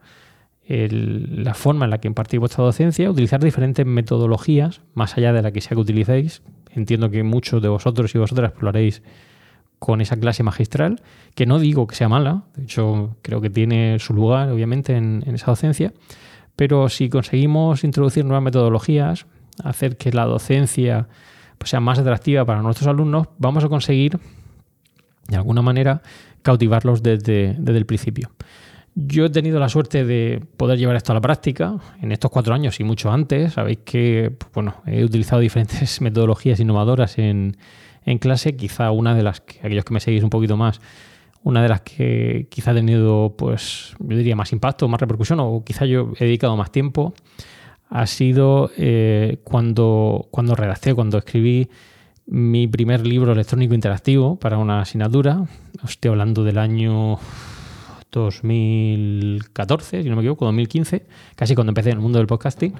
la 0.67 1.55
forma 1.55 1.85
en 1.85 1.91
la 1.91 1.97
que 1.99 2.07
impartís 2.07 2.39
vuestra 2.39 2.63
docencia, 2.63 3.09
utilizar 3.09 3.43
diferentes 3.43 3.85
metodologías, 3.85 4.81
más 4.93 5.17
allá 5.17 5.33
de 5.33 5.41
la 5.41 5.51
que 5.51 5.61
sea 5.61 5.71
que 5.71 5.81
utilicéis. 5.81 6.43
Entiendo 6.71 7.09
que 7.09 7.23
muchos 7.23 7.61
de 7.63 7.69
vosotros 7.69 8.13
y 8.13 8.19
vosotras 8.19 8.53
lo 8.59 8.69
haréis 8.69 9.01
con 9.79 10.01
esa 10.01 10.17
clase 10.17 10.43
magistral, 10.43 11.01
que 11.33 11.47
no 11.47 11.57
digo 11.57 11.87
que 11.87 11.95
sea 11.95 12.07
mala, 12.07 12.43
de 12.55 12.63
hecho 12.63 13.17
creo 13.23 13.41
que 13.41 13.49
tiene 13.49 13.97
su 13.97 14.13
lugar, 14.13 14.49
obviamente, 14.49 14.95
en 14.95 15.23
esa 15.33 15.47
docencia, 15.47 15.91
pero 16.59 16.89
si 16.89 17.07
conseguimos 17.07 17.85
introducir 17.85 18.25
nuevas 18.25 18.43
metodologías, 18.43 19.27
hacer 19.63 19.95
que 19.95 20.11
la 20.11 20.25
docencia 20.25 21.07
pues, 21.57 21.69
sea 21.69 21.79
más 21.79 21.99
atractiva 21.99 22.43
para 22.43 22.61
nuestros 22.61 22.85
alumnos, 22.89 23.27
vamos 23.37 23.63
a 23.63 23.69
conseguir, 23.69 24.19
de 25.29 25.37
alguna 25.37 25.61
manera, 25.61 26.01
cautivarlos 26.41 27.01
desde, 27.01 27.51
el 27.65 27.85
principio. 27.85 28.31
Yo 28.93 29.23
he 29.23 29.29
tenido 29.29 29.57
la 29.57 29.69
suerte 29.69 30.03
de 30.03 30.43
poder 30.57 30.77
llevar 30.77 30.97
esto 30.97 31.13
a 31.13 31.15
la 31.15 31.21
práctica 31.21 31.77
en 32.01 32.11
estos 32.11 32.29
cuatro 32.29 32.53
años 32.53 32.77
y 32.81 32.83
mucho 32.83 33.09
antes. 33.09 33.53
Sabéis 33.53 33.79
que 33.85 34.35
pues, 34.37 34.51
bueno, 34.51 34.75
he 34.85 35.05
utilizado 35.05 35.39
diferentes 35.49 36.01
metodologías 36.01 36.59
innovadoras 36.59 37.19
en, 37.19 37.55
en 38.03 38.17
clase. 38.17 38.57
Quizá 38.57 38.91
una 38.91 39.15
de 39.15 39.23
las 39.23 39.39
que 39.39 39.59
aquellos 39.59 39.85
que 39.85 39.93
me 39.93 40.01
seguís 40.01 40.25
un 40.25 40.29
poquito 40.29 40.57
más 40.57 40.81
una 41.43 41.61
de 41.61 41.69
las 41.69 41.81
que 41.81 42.47
quizá 42.49 42.71
ha 42.71 42.75
tenido, 42.75 43.35
pues, 43.37 43.95
yo 43.99 44.17
diría, 44.17 44.35
más 44.35 44.51
impacto, 44.51 44.87
más 44.87 44.99
repercusión, 44.99 45.39
o 45.39 45.63
quizá 45.63 45.85
yo 45.85 46.13
he 46.19 46.25
dedicado 46.25 46.55
más 46.57 46.71
tiempo, 46.71 47.13
ha 47.89 48.05
sido 48.05 48.71
eh, 48.77 49.39
cuando, 49.43 50.27
cuando 50.31 50.55
redacté, 50.55 50.93
cuando 50.93 51.17
escribí 51.17 51.69
mi 52.27 52.67
primer 52.67 53.05
libro 53.07 53.31
electrónico 53.31 53.73
interactivo 53.73 54.37
para 54.37 54.57
una 54.57 54.81
asignatura. 54.81 55.45
Estoy 55.83 56.11
hablando 56.11 56.43
del 56.43 56.59
año 56.59 57.17
2014, 58.11 60.03
si 60.03 60.09
no 60.09 60.15
me 60.15 60.21
equivoco, 60.21 60.45
2015, 60.45 61.07
casi 61.35 61.55
cuando 61.55 61.71
empecé 61.71 61.89
en 61.89 61.97
el 61.97 62.01
mundo 62.01 62.19
del 62.19 62.27
podcasting. 62.27 62.73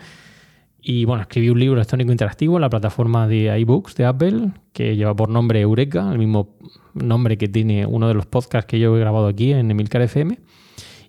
Y 0.82 1.06
bueno, 1.06 1.24
escribí 1.24 1.50
un 1.50 1.60
libro 1.60 1.76
electrónico 1.76 2.12
interactivo 2.12 2.58
en 2.58 2.62
la 2.62 2.70
plataforma 2.70 3.28
de 3.28 3.60
iBooks 3.60 3.96
de 3.96 4.06
Apple, 4.06 4.52
que 4.72 4.96
lleva 4.96 5.16
por 5.16 5.30
nombre 5.30 5.60
Eureka, 5.60 6.12
el 6.12 6.20
mismo 6.20 6.56
nombre 6.94 7.38
que 7.38 7.48
tiene 7.48 7.86
uno 7.86 8.08
de 8.08 8.14
los 8.14 8.26
podcasts 8.26 8.68
que 8.68 8.80
yo 8.80 8.96
he 8.96 9.00
grabado 9.00 9.28
aquí 9.28 9.52
en 9.52 9.70
Emilcar 9.70 10.02
FM, 10.02 10.40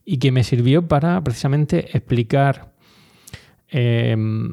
y 0.04 0.18
que 0.18 0.32
me 0.32 0.44
sirvió 0.44 0.86
para 0.88 1.22
precisamente 1.22 1.96
explicar 1.96 2.72
em, 3.68 4.52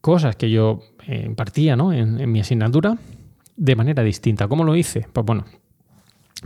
cosas 0.00 0.36
que 0.36 0.50
yo 0.50 0.82
eh, 1.06 1.24
impartía 1.26 1.74
en, 1.74 2.20
en 2.20 2.32
mi 2.32 2.40
asignatura 2.40 2.98
de 3.56 3.76
manera 3.76 4.02
distinta. 4.02 4.48
¿Cómo 4.48 4.64
lo 4.64 4.76
hice? 4.76 5.06
Pues 5.12 5.24
bueno, 5.24 5.44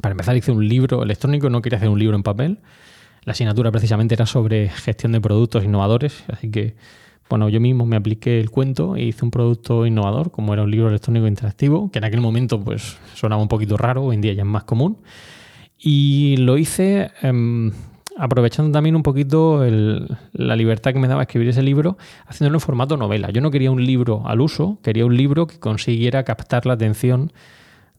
para 0.01 0.13
empezar 0.13 0.37
hice 0.37 0.53
un 0.53 0.67
libro 0.69 1.03
electrónico, 1.03 1.49
no 1.51 1.63
quería 1.63 1.79
hacer 1.79 1.89
un 1.89 1.99
libro 1.99 2.17
en 2.17 2.23
papel. 2.23 2.59
La 3.25 3.33
asignatura 3.33 3.73
precisamente 3.73 4.15
era 4.15 4.27
sobre 4.27 4.69
gestión 4.69 5.13
de 5.13 5.21
productos 5.21 5.65
innovadores, 5.65 6.25
así 6.29 6.51
que 6.51 6.77
bueno, 7.29 7.49
yo 7.49 7.61
mismo 7.61 7.87
me 7.87 7.97
apliqué 7.97 8.39
el 8.39 8.51
cuento 8.51 8.97
e 8.97 9.05
hice 9.05 9.25
un 9.25 9.31
producto 9.31 9.87
innovador, 9.87 10.31
como 10.31 10.53
era 10.53 10.63
un 10.63 10.71
libro 10.71 10.89
electrónico 10.89 11.27
interactivo, 11.27 11.91
que 11.91 11.99
en 11.99 12.05
aquel 12.05 12.21
momento 12.21 12.61
pues 12.61 12.99
sonaba 13.15 13.43
un 13.43 13.49
poquito 13.49 13.77
raro, 13.77 14.05
hoy 14.05 14.15
en 14.15 14.21
día 14.21 14.33
ya 14.33 14.43
es 14.43 14.49
más 14.49 14.65
común. 14.65 14.99
Y 15.79 16.37
lo 16.39 16.57
hice 16.57 17.11
em, 17.23 17.73
aprovechando 18.17 18.73
también 18.73 18.97
un 18.97 19.03
poquito 19.03 19.65
la 20.33 20.57
libertad 20.57 20.93
que 20.93 20.99
me 20.99 21.09
daba 21.09 21.23
escribir 21.23 21.49
ese 21.49 21.63
libro, 21.63 21.99
haciéndolo 22.27 22.57
en 22.57 22.61
formato 22.61 22.97
novela. 22.97 23.31
Yo 23.31 23.41
no 23.41 23.51
quería 23.51 23.71
un 23.71 23.85
libro 23.85 24.23
al 24.27 24.41
uso, 24.41 24.79
quería 24.83 25.05
un 25.05 25.17
libro 25.17 25.47
que 25.47 25.59
consiguiera 25.59 26.25
captar 26.25 26.65
la 26.65 26.75
atención 26.75 27.33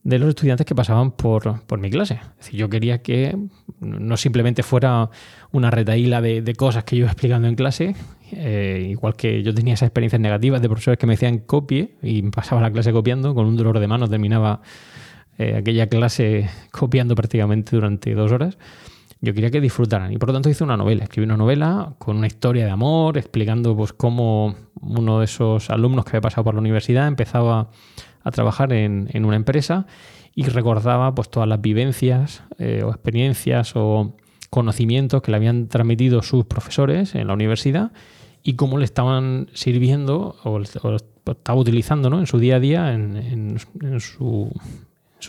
de 0.07 0.19
los 0.19 0.29
estudiantes 0.29 0.65
que 0.65 0.73
pasaban 0.73 1.11
por, 1.11 1.77
mi 1.77 1.89
clase. 1.89 2.13
Es 2.13 2.45
decir, 2.45 2.59
yo 2.61 2.69
quería 2.69 3.01
que 3.01 3.37
no 3.81 4.15
simplemente 4.15 4.63
fuera 4.63 5.09
una 5.51 5.69
retaíla 5.69 6.21
de, 6.21 6.55
cosas 6.55 6.85
que 6.85 6.95
yo 6.95 7.01
iba 7.01 7.11
explicando 7.11 7.49
en 7.49 7.55
clase, 7.55 7.93
eh, 8.31 8.87
igual 8.89 9.17
que 9.17 9.43
yo 9.43 9.53
tenía 9.53 9.73
esas 9.73 9.87
experiencias 9.87 10.21
negativas 10.21 10.61
de 10.61 10.69
profesores 10.69 10.97
que 10.97 11.07
me 11.07 11.15
decían 11.15 11.39
copie 11.39 11.97
y 12.01 12.21
pasaba 12.21 12.61
la 12.61 12.71
clase 12.71 12.93
copiando, 12.93 13.35
con 13.35 13.47
un 13.47 13.57
dolor 13.57 13.79
de 13.79 13.87
manos 13.89 14.09
terminaba 14.09 14.61
eh, 15.37 15.57
aquella 15.57 15.87
clase 15.87 16.49
copiando 16.71 17.13
prácticamente 17.13 17.75
durante 17.75 18.13
dos 18.13 18.31
horas. 18.31 18.57
Yo 19.19 19.33
quería 19.33 19.51
que 19.51 19.59
disfrutaran 19.59 20.13
y 20.13 20.17
por 20.17 20.29
lo 20.29 20.33
tanto 20.33 20.49
hice 20.49 20.63
una 20.63 20.77
novela, 20.77 21.03
escribí 21.03 21.25
una 21.25 21.35
novela 21.35 21.95
con 21.97 22.15
una 22.15 22.27
historia 22.27 22.63
de 22.63 22.71
amor, 22.71 23.17
explicando 23.17 23.75
pues, 23.75 23.91
cómo 23.91 24.55
uno 24.81 25.19
de 25.19 25.25
esos 25.25 25.69
alumnos 25.69 26.05
que 26.05 26.11
había 26.11 26.21
pasado 26.21 26.43
por 26.43 26.53
la 26.53 26.61
universidad 26.61 27.07
empezaba 27.07 27.69
a 28.23 28.31
trabajar 28.31 28.73
en, 28.73 29.25
una 29.25 29.35
empresa 29.35 29.85
y 30.35 30.43
recordaba 30.43 31.13
pues, 31.15 31.29
todas 31.29 31.47
las 31.47 31.61
vivencias 31.61 32.43
eh, 32.59 32.83
o 32.83 32.89
experiencias 32.89 33.73
o 33.75 34.15
conocimientos 34.49 35.21
que 35.21 35.31
le 35.31 35.37
habían 35.37 35.67
transmitido 35.67 36.21
sus 36.21 36.45
profesores 36.45 37.15
en 37.15 37.27
la 37.27 37.33
universidad 37.33 37.91
y 38.43 38.53
cómo 38.53 38.77
le 38.77 38.85
estaban 38.85 39.49
sirviendo 39.53 40.35
o, 40.43 40.61
estaba 40.61 41.59
utilizando 41.59 42.17
en 42.17 42.27
su 42.27 42.39
día 42.39 42.55
a 42.55 42.59
día 42.59 42.93
en, 42.93 43.57
su, 43.99 44.51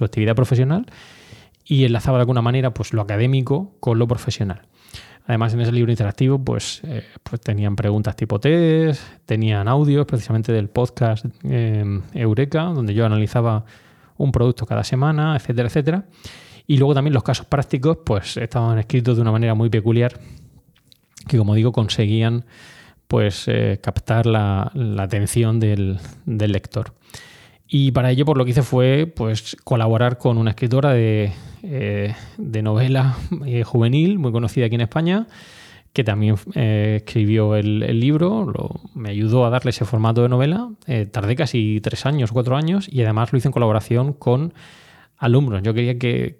actividad 0.00 0.36
profesional 0.36 0.86
y 1.64 1.84
enlazaba 1.84 2.18
de 2.18 2.22
alguna 2.22 2.42
manera 2.42 2.72
pues, 2.72 2.92
lo 2.92 3.02
académico 3.02 3.72
con 3.80 3.98
lo 3.98 4.06
profesional. 4.06 4.62
Además, 5.28 5.52
en 5.52 5.60
ese 5.60 5.72
libro 5.72 5.92
interactivo, 5.92 6.42
pues, 6.42 6.80
eh, 6.84 7.04
pues 7.22 7.42
tenían 7.42 7.76
preguntas 7.76 8.16
tipo 8.16 8.40
test, 8.40 9.02
tenían 9.26 9.68
audios 9.68 10.06
precisamente 10.06 10.52
del 10.52 10.70
podcast 10.70 11.26
eh, 11.44 12.00
Eureka, 12.14 12.62
donde 12.62 12.94
yo 12.94 13.04
analizaba 13.04 13.66
un 14.16 14.32
producto 14.32 14.64
cada 14.64 14.82
semana, 14.82 15.36
etcétera, 15.36 15.68
etcétera. 15.68 16.06
Y 16.66 16.78
luego 16.78 16.94
también 16.94 17.12
los 17.12 17.22
casos 17.22 17.44
prácticos, 17.44 17.98
pues 18.06 18.38
estaban 18.38 18.78
escritos 18.78 19.16
de 19.16 19.20
una 19.20 19.30
manera 19.30 19.54
muy 19.54 19.68
peculiar, 19.68 20.18
que 21.26 21.36
como 21.36 21.54
digo, 21.54 21.72
conseguían 21.72 22.46
pues 23.06 23.48
eh, 23.48 23.80
captar 23.82 24.24
la, 24.24 24.72
atención 24.98 25.60
del, 25.60 25.98
del, 26.24 26.52
lector. 26.52 26.94
Y 27.68 27.92
para 27.92 28.10
ello, 28.10 28.24
por 28.24 28.38
lo 28.38 28.44
que 28.46 28.52
hice 28.52 28.62
fue 28.62 29.12
pues, 29.14 29.56
colaborar 29.62 30.16
con 30.16 30.38
una 30.38 30.50
escritora 30.50 30.94
de, 30.94 31.32
eh, 31.62 32.14
novela 32.62 33.16
eh, 33.44 33.62
juvenil, 33.62 34.18
muy 34.18 34.32
conocida 34.32 34.66
aquí 34.66 34.76
en 34.76 34.80
España, 34.80 35.26
que 35.92 36.02
también 36.02 36.36
eh, 36.54 37.02
escribió 37.04 37.56
el, 37.56 38.00
libro, 38.00 38.80
me 38.94 39.10
ayudó 39.10 39.44
a 39.44 39.50
darle 39.50 39.70
ese 39.70 39.84
formato 39.84 40.22
de 40.22 40.30
novela. 40.30 40.70
tardé 41.10 41.36
casi 41.36 41.80
tres 41.82 42.06
años, 42.06 42.32
cuatro 42.32 42.56
años, 42.56 42.88
y 42.90 43.02
además 43.02 43.32
lo 43.32 43.38
hice 43.38 43.48
en 43.48 43.52
colaboración 43.52 44.14
con 44.14 44.54
alumnos. 45.18 45.62
Yo 45.62 45.74
quería 45.74 45.98
que, 45.98 46.38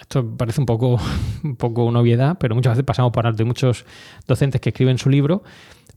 esto 0.00 0.36
parece 0.36 0.60
un 0.60 0.66
poco, 0.66 0.98
un 1.44 1.54
poco 1.54 1.84
una 1.84 2.00
obviedad, 2.00 2.38
pero 2.40 2.56
muchas 2.56 2.72
veces 2.72 2.84
pasamos 2.84 3.12
por 3.12 3.24
alto 3.24 3.38
de 3.38 3.44
muchos 3.44 3.84
docentes 4.26 4.60
que 4.60 4.70
escriben 4.70 4.98
su 4.98 5.10
libro 5.10 5.44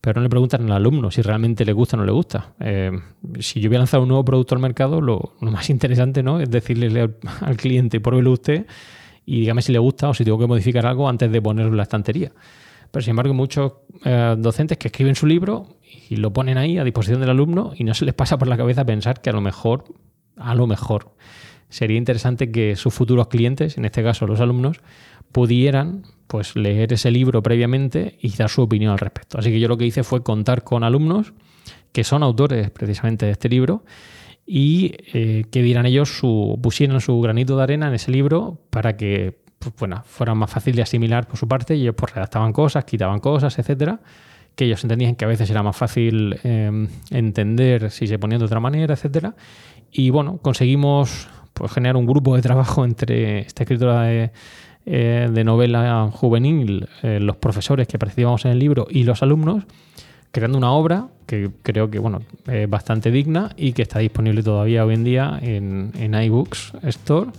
pero 0.02 0.20
no 0.20 0.24
le 0.24 0.30
preguntan 0.30 0.66
al 0.66 0.72
alumno 0.72 1.12
si 1.12 1.22
realmente 1.22 1.66
le 1.66 1.74
gusta 1.74 1.98
o 1.98 2.00
no 2.00 2.06
le 2.06 2.12
gusta. 2.12 2.54
Eh, 2.60 2.92
si 3.40 3.60
yo 3.60 3.70
voy 3.70 3.76
a 3.76 3.80
lanzar 3.80 4.00
un 4.00 4.08
nuevo 4.08 4.24
producto 4.24 4.56
al 4.56 4.62
mercado, 4.62 5.02
lo, 5.02 5.34
más 5.42 5.70
interesante 5.70 6.24
¿no? 6.24 6.40
es 6.40 6.50
decirle 6.50 7.10
al, 7.42 7.58
cliente, 7.58 8.00
pruébelo 8.00 8.32
usted 8.32 8.66
y 9.26 9.42
dígame 9.42 9.62
si 9.62 9.72
le 9.72 9.80
gusta 9.80 10.10
o 10.10 10.14
si 10.14 10.24
tengo 10.24 10.40
que 10.40 10.48
modificar 10.48 10.86
algo 10.86 11.10
antes 11.10 11.32
de 11.32 11.42
ponerlo 11.42 11.72
en 11.72 11.78
la 11.78 11.84
estantería. 11.84 12.32
Pero 12.92 13.04
sin 13.04 13.12
embargo, 13.12 13.34
muchos 13.34 13.74
eh, 14.04 14.36
docentes 14.38 14.78
que 14.78 14.88
escriben 14.88 15.16
su 15.16 15.28
libro 15.28 15.68
y 16.10 16.16
lo 16.16 16.32
ponen 16.34 16.58
ahí 16.58 16.78
a 16.78 16.84
disposición 16.84 17.20
del 17.20 17.30
alumno 17.30 17.74
y 17.76 17.84
no 17.84 17.94
se 17.94 18.06
les 18.06 18.16
pasa 18.16 18.38
por 18.38 18.48
la 18.48 18.58
cabeza 18.58 18.86
pensar 18.86 19.22
que 19.22 19.30
a 19.30 19.34
lo 19.34 19.42
mejor, 19.42 19.84
a 20.38 20.56
lo 20.56 20.66
mejor, 20.66 21.14
sería 21.70 21.98
interesante 21.98 22.52
que 22.52 22.76
sus 22.76 22.94
futuros 22.94 23.28
clientes, 23.28 23.78
en 23.78 23.86
este 23.86 24.02
caso 24.02 24.26
los 24.26 24.40
alumnos, 24.40 24.82
pudieran 25.32 26.04
pues 26.28 26.56
leer 26.56 26.94
ese 26.94 27.10
libro 27.10 27.42
previamente 27.42 28.18
y 28.22 28.36
dar 28.36 28.50
su 28.50 28.62
opinión 28.62 28.92
al 28.92 29.00
respecto. 29.00 29.40
Así 29.40 29.50
que 29.50 29.60
yo 29.60 29.68
lo 29.68 29.78
que 29.78 29.86
hice 29.86 30.04
fue 30.04 30.24
contar 30.24 30.64
con 30.64 30.84
alumnos 30.84 31.34
que 31.92 32.04
son 32.04 32.22
autores 32.24 32.70
precisamente 32.70 33.26
de 33.26 33.32
este 33.32 33.50
libro 33.50 33.84
y 34.46 34.94
eh, 35.14 35.46
que 35.52 35.62
dieran 35.62 35.86
ellos 35.86 36.10
su, 36.10 36.60
pusieran 36.62 37.02
su 37.02 37.20
granito 37.22 37.58
de 37.58 37.64
arena 37.64 37.88
en 37.88 37.96
ese 37.96 38.12
libro 38.12 38.60
para 38.70 38.96
que 38.96 39.40
pues, 39.60 39.76
bueno, 39.78 40.04
fuera 40.06 40.34
más 40.36 40.50
fácil 40.50 40.76
de 40.76 40.82
asimilar 40.82 41.28
por 41.28 41.38
su 41.38 41.48
parte 41.48 41.76
y 41.76 41.82
ellos 41.82 41.96
pues, 41.96 42.14
redactaban 42.14 42.54
cosas, 42.54 42.86
quitaban 42.86 43.20
cosas, 43.20 43.58
etcétera, 43.60 44.00
que 44.56 44.66
ellos 44.66 44.84
entendían 44.84 45.16
que 45.16 45.26
a 45.26 45.28
veces 45.28 45.50
era 45.50 45.64
más 45.64 45.76
fácil 45.76 46.40
em, 46.44 46.88
entender 47.12 47.92
si 47.92 48.08
se 48.08 48.18
ponían 48.18 48.40
de 48.40 48.46
otra 48.46 48.60
manera, 48.60 48.94
etcétera. 48.94 49.36
Y 49.92 50.10
bueno, 50.10 50.40
conseguimos 50.42 51.28
pues, 51.54 51.72
generar 51.72 51.98
un 51.98 52.06
grupo 52.06 52.36
de 52.36 52.42
trabajo 52.42 52.86
entre 52.86 53.40
esta 53.40 53.64
escritora 53.64 54.04
de 54.04 54.32
eh, 54.86 55.30
de 55.32 55.44
novela 55.44 56.10
juvenil, 56.12 56.88
eh, 57.04 57.20
los 57.20 57.36
profesores 57.38 57.88
que 57.88 58.00
participamos 58.00 58.46
en 58.46 58.52
el 58.52 58.60
libro 58.60 58.88
y 58.90 59.04
los 59.04 59.22
alumnos, 59.22 59.64
creando 60.32 60.58
una 60.58 60.72
obra 60.72 61.08
que 61.26 61.52
creo 61.64 61.90
que 61.92 62.00
bueno, 62.00 62.22
es 62.48 62.70
bastante 62.70 63.12
digna 63.12 63.52
y 63.56 63.74
que 63.74 63.82
está 63.82 64.00
disponible 64.00 64.44
todavía 64.44 64.86
hoy 64.86 64.96
en 64.96 65.04
día 65.04 65.40
en, 65.42 65.92
en 65.96 66.14
iBooks 66.14 66.74
Store 66.84 67.32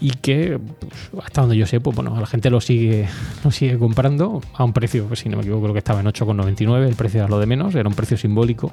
y 0.00 0.10
que 0.10 0.58
pues, 0.58 1.24
hasta 1.24 1.40
donde 1.40 1.56
yo 1.56 1.66
sé, 1.66 1.80
pues 1.80 1.96
bueno, 1.96 2.18
la 2.18 2.26
gente 2.26 2.50
lo 2.50 2.60
sigue, 2.60 3.08
lo 3.44 3.50
sigue 3.50 3.78
comprando 3.78 4.40
a 4.54 4.64
un 4.64 4.72
precio, 4.72 5.06
pues, 5.06 5.20
si 5.20 5.28
no 5.28 5.36
me 5.36 5.42
equivoco, 5.42 5.62
creo 5.64 5.72
que 5.72 5.78
estaba 5.78 6.00
en 6.00 6.06
8,99, 6.06 6.86
el 6.86 6.94
precio 6.94 7.20
era 7.20 7.28
lo 7.28 7.38
de 7.38 7.46
menos, 7.46 7.74
era 7.74 7.88
un 7.88 7.94
precio 7.94 8.16
simbólico 8.16 8.72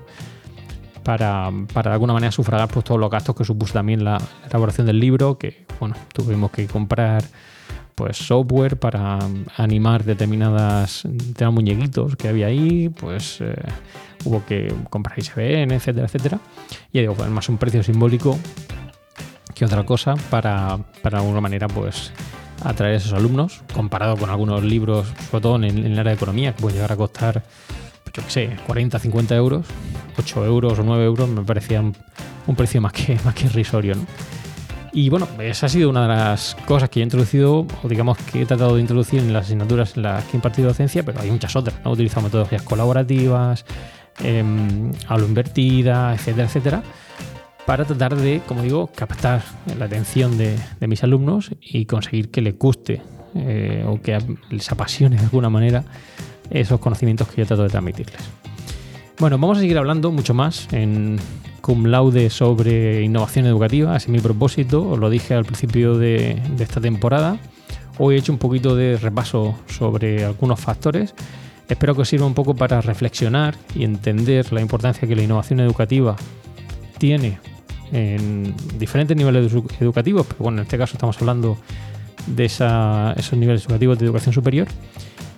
para, 1.03 1.51
para 1.73 1.91
de 1.91 1.93
alguna 1.93 2.13
manera 2.13 2.31
sufragar 2.31 2.69
pues, 2.69 2.85
todos 2.85 2.99
los 2.99 3.09
gastos 3.09 3.35
que 3.35 3.43
supuso 3.43 3.73
también 3.73 4.03
la 4.03 4.21
elaboración 4.49 4.87
del 4.87 4.99
libro, 4.99 5.37
que 5.37 5.65
bueno, 5.79 5.95
tuvimos 6.13 6.51
que 6.51 6.67
comprar 6.67 7.23
pues 7.95 8.17
software 8.17 8.77
para 8.77 9.19
animar 9.57 10.03
determinadas, 10.03 11.01
determinados 11.03 11.53
muñequitos 11.53 12.15
que 12.15 12.27
había 12.27 12.47
ahí, 12.47 12.89
pues 12.89 13.39
eh, 13.41 13.55
hubo 14.25 14.45
que 14.45 14.73
comprar 14.89 15.17
ISBN, 15.19 15.71
etcétera, 15.71 16.05
etcétera. 16.05 16.39
Y 16.91 16.99
digo, 16.99 17.13
pues 17.13 17.29
más 17.29 17.49
un 17.49 17.57
precio 17.57 17.83
simbólico 17.83 18.37
que 19.53 19.65
otra 19.65 19.85
cosa 19.85 20.15
para, 20.29 20.79
para 21.01 21.19
de 21.19 21.23
alguna 21.23 21.41
manera, 21.41 21.67
pues 21.67 22.11
atraer 22.63 22.95
a 22.95 22.97
esos 22.97 23.13
alumnos, 23.13 23.61
comparado 23.73 24.17
con 24.17 24.29
algunos 24.29 24.63
libros, 24.63 25.07
sobre 25.29 25.41
todo 25.41 25.55
en, 25.57 25.63
el 25.63 25.99
área 25.99 26.11
de 26.11 26.15
economía, 26.15 26.53
que 26.53 26.61
pueden 26.61 26.77
llegar 26.77 26.91
a 26.91 26.95
costar, 26.95 27.43
pues, 28.03 28.13
yo 28.15 28.23
qué 28.23 28.29
sé, 28.29 28.57
40, 28.65 28.99
50 28.99 29.35
euros, 29.35 29.65
8 30.17 30.45
euros 30.45 30.79
o 30.79 30.83
9 30.83 31.05
euros, 31.05 31.29
me 31.29 31.43
parecían 31.43 31.95
un 32.47 32.55
precio 32.55 32.81
más 32.81 32.93
que, 32.93 33.17
más 33.25 33.33
que 33.35 33.45
irrisorio, 33.45 33.95
¿no? 33.95 34.05
Y 34.93 35.09
bueno, 35.09 35.27
esa 35.39 35.65
ha 35.65 35.69
sido 35.69 35.89
una 35.89 36.03
de 36.03 36.07
las 36.09 36.55
cosas 36.67 36.87
que 36.89 36.99
he 36.99 37.03
introducido, 37.03 37.65
o 37.81 37.87
digamos 37.87 38.15
que 38.19 38.43
he 38.43 38.45
tratado 38.45 38.75
de 38.75 38.81
introducir 38.81 39.19
en 39.19 39.33
las 39.33 39.47
asignaturas 39.47 39.97
en 39.97 40.03
las 40.03 40.23
que 40.25 40.33
he 40.33 40.35
impartido 40.35 40.67
docencia, 40.67 41.03
pero 41.03 41.19
hay 41.19 41.31
muchas 41.31 41.55
otras. 41.55 41.75
¿no? 41.83 41.91
Utilizado 41.91 42.21
metodologías 42.21 42.61
colaborativas, 42.61 43.65
eh, 44.23 44.43
aula 45.07 45.25
invertida, 45.25 46.13
etcétera, 46.13 46.47
etcétera, 46.47 46.83
para 47.65 47.85
tratar 47.85 48.15
de, 48.15 48.41
como 48.47 48.61
digo, 48.61 48.87
captar 48.93 49.41
la 49.79 49.85
atención 49.85 50.37
de, 50.37 50.55
mis 50.81 51.03
alumnos 51.03 51.51
y 51.59 51.85
conseguir 51.85 52.29
que 52.29 52.41
les 52.41 52.57
guste 52.57 53.01
eh, 53.33 53.83
o 53.87 53.99
que 53.99 54.19
les 54.51 54.71
apasione 54.71 55.15
de 55.15 55.23
alguna 55.23 55.49
manera 55.49 55.83
esos 56.51 56.79
conocimientos 56.79 57.27
que 57.29 57.41
yo 57.41 57.47
trato 57.47 57.63
de 57.63 57.69
transmitirles. 57.69 58.21
Bueno, 59.17 59.39
vamos 59.39 59.57
a 59.57 59.61
seguir 59.61 59.77
hablando 59.79 60.11
mucho 60.11 60.35
más 60.35 60.67
en 60.71 61.17
cum 61.63 61.85
laude 61.85 62.29
sobre 62.29 63.03
innovación 63.03 63.45
educativa, 63.45 63.95
ese 63.95 64.07
es 64.07 64.11
mi 64.11 64.19
propósito, 64.19 64.85
os 64.85 64.99
lo 64.99 65.09
dije 65.09 65.33
al 65.33 65.45
principio 65.45 65.97
de, 65.97 66.41
esta 66.59 66.81
temporada. 66.81 67.37
Hoy 67.99 68.15
he 68.15 68.17
hecho 68.17 68.33
un 68.33 68.37
poquito 68.37 68.75
de 68.75 68.97
repaso 68.97 69.55
sobre 69.67 70.25
algunos 70.25 70.59
factores. 70.59 71.15
Espero 71.69 71.95
que 71.95 72.01
os 72.01 72.09
sirva 72.09 72.25
un 72.25 72.33
poco 72.33 72.53
para 72.53 72.81
reflexionar 72.81 73.55
y 73.75 73.85
entender 73.85 74.51
la 74.51 74.59
importancia 74.59 75.07
que 75.07 75.15
la 75.15 75.23
innovación 75.23 75.61
educativa 75.61 76.17
tiene 76.97 77.39
en 77.93 78.53
diferentes 78.77 79.15
niveles 79.15 79.53
educativos, 79.79 80.27
pero 80.27 80.43
bueno, 80.43 80.57
en 80.57 80.63
este 80.63 80.77
caso 80.77 80.95
estamos 80.97 81.17
hablando 81.21 81.57
de 82.27 82.43
esos 82.43 83.33
niveles 83.37 83.63
educativos 83.63 83.97
de 83.99 84.05
educación 84.05 84.33
superior. 84.33 84.67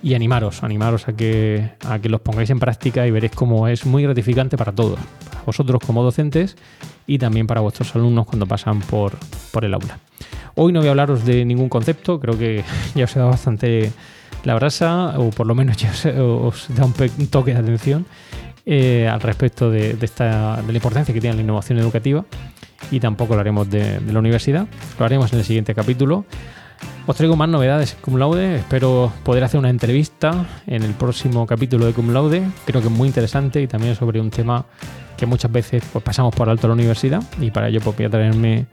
Y 0.02 0.14
animaros, 0.14 0.64
animaros 0.64 1.06
a 1.06 1.12
que, 1.12 1.70
a 1.84 2.00
que 2.00 2.08
los 2.08 2.20
pongáis 2.20 2.50
en 2.50 2.58
práctica 2.58 3.06
y 3.06 3.12
veréis 3.12 3.32
cómo 3.32 3.68
es 3.68 3.86
muy 3.86 4.02
gratificante 4.02 4.56
para 4.56 4.72
todos, 4.72 4.98
vosotros 5.46 5.80
como 5.86 6.02
docentes 6.02 6.56
y 7.06 7.18
también 7.18 7.46
para 7.46 7.60
vuestros 7.60 7.94
alumnos 7.94 8.26
cuando 8.26 8.46
pasan 8.46 8.80
por, 8.80 9.12
por 9.52 9.64
el 9.64 9.72
aula. 9.72 9.98
Hoy 10.56 10.72
no 10.72 10.80
voy 10.80 10.88
a 10.88 10.90
hablaros 10.90 11.24
de 11.24 11.44
ningún 11.44 11.68
concepto, 11.68 12.18
creo 12.20 12.36
que 12.36 12.64
ya 12.94 13.04
os 13.04 13.16
he 13.16 13.18
dado 13.18 13.30
bastante 13.30 13.92
la 14.44 14.54
brasa, 14.54 15.18
o 15.18 15.30
por 15.30 15.46
lo 15.46 15.54
menos 15.54 15.76
ya 15.78 15.90
os, 15.90 16.04
he 16.04 16.12
dado 16.74 16.92
un, 17.18 17.26
toque 17.28 17.52
de 17.52 17.58
atención 17.58 18.06
eh, 18.66 19.08
al 19.10 19.20
respecto 19.20 19.70
de, 19.70 19.96
esta, 20.00 20.60
de 20.62 20.72
la 20.72 20.76
importancia 20.76 21.14
que 21.14 21.20
tiene 21.20 21.36
la 21.36 21.42
innovación 21.42 21.78
educativa 21.78 22.24
y 22.90 23.00
tampoco 23.00 23.34
lo 23.34 23.40
haremos 23.40 23.70
de, 23.70 24.00
de 24.00 24.12
la 24.12 24.18
universidad, 24.18 24.66
lo 24.98 25.04
haremos 25.04 25.32
en 25.32 25.38
el 25.38 25.44
siguiente 25.44 25.74
capítulo. 25.74 26.24
Os 27.06 27.16
traigo 27.16 27.36
más 27.36 27.48
novedades 27.48 27.96
Cum 28.00 28.16
Laude. 28.16 28.56
Espero 28.56 29.12
poder 29.22 29.44
hacer 29.44 29.58
una 29.58 29.70
entrevista 29.70 30.44
en 30.66 30.82
el 30.82 30.92
próximo 30.92 31.46
capítulo 31.46 31.86
de 31.86 31.92
Cum 31.92 32.12
Laude. 32.12 32.42
Creo 32.64 32.80
que 32.80 32.88
es 32.88 32.92
muy 32.92 33.06
interesante 33.06 33.62
y 33.62 33.68
también 33.68 33.94
sobre 33.94 34.20
un 34.20 34.30
tema 34.30 34.66
que 35.16 35.26
muchas 35.26 35.50
veces 35.50 35.82
pues, 35.92 36.04
pasamos 36.04 36.34
por 36.34 36.48
alto 36.48 36.68
la 36.68 36.74
universidad. 36.74 37.22
Y 37.40 37.50
para 37.50 37.68
ello 37.68 37.80
pues, 37.80 37.96
voy 37.96 38.06
a 38.06 38.10
traerme 38.10 38.66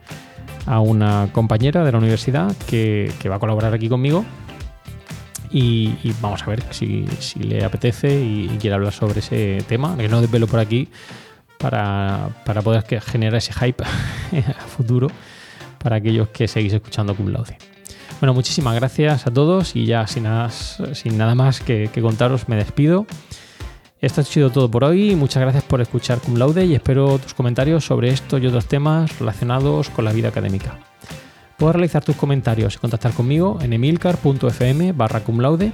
a 0.66 0.80
una 0.80 1.28
compañera 1.32 1.84
de 1.84 1.92
la 1.92 1.98
universidad 1.98 2.54
que, 2.66 3.12
va 3.28 3.36
a 3.36 3.38
colaborar 3.38 3.74
aquí 3.74 3.88
conmigo. 3.88 4.24
Y, 5.50 6.12
vamos 6.20 6.42
a 6.42 6.46
ver 6.46 6.64
si, 6.70 7.06
le 7.38 7.64
apetece 7.64 8.20
y, 8.20 8.48
quiere 8.60 8.74
hablar 8.74 8.92
sobre 8.92 9.20
ese 9.20 9.62
tema, 9.68 9.96
que 9.96 10.08
no 10.08 10.20
desvelo 10.20 10.48
por 10.48 10.58
aquí 10.58 10.88
para, 11.58 12.28
para 12.44 12.60
poder 12.62 12.84
generar 13.02 13.36
ese 13.36 13.52
hype 13.52 13.84
a 14.58 14.62
futuro 14.62 15.08
para 15.78 15.96
aquellos 15.96 16.28
que 16.30 16.48
seguís 16.48 16.72
escuchando 16.72 17.14
Cum 17.14 17.28
Laude. 17.28 17.56
Bueno, 18.20 18.32
muchísimas 18.32 18.74
gracias 18.74 19.26
a 19.26 19.30
todos 19.30 19.76
y 19.76 19.84
ya 19.84 20.06
sin 20.06 20.22
nada, 20.22 20.50
sin 20.50 21.18
nada 21.18 21.34
más 21.34 21.60
que, 21.60 21.90
contaros 22.00 22.48
me 22.48 22.56
despido. 22.56 23.06
Esto 24.04 24.20
ha 24.20 24.24
sido 24.24 24.50
todo 24.50 24.70
por 24.70 24.84
hoy. 24.84 25.16
Muchas 25.16 25.40
gracias 25.40 25.64
por 25.64 25.80
escuchar 25.80 26.18
Cum 26.18 26.36
Laude 26.36 26.66
y 26.66 26.74
espero 26.74 27.18
tus 27.18 27.32
comentarios 27.32 27.86
sobre 27.86 28.10
esto 28.10 28.36
y 28.36 28.46
otros 28.46 28.66
temas 28.66 29.18
relacionados 29.18 29.88
con 29.88 30.04
la 30.04 30.12
vida 30.12 30.28
académica. 30.28 30.78
Puedes 31.56 31.74
realizar 31.74 32.04
tus 32.04 32.14
comentarios 32.14 32.74
y 32.74 32.78
contactar 32.78 33.14
conmigo 33.14 33.58
en 33.62 33.72
emilcar.fm 33.72 34.92
barra 34.92 35.20
cum 35.20 35.40
laude 35.40 35.72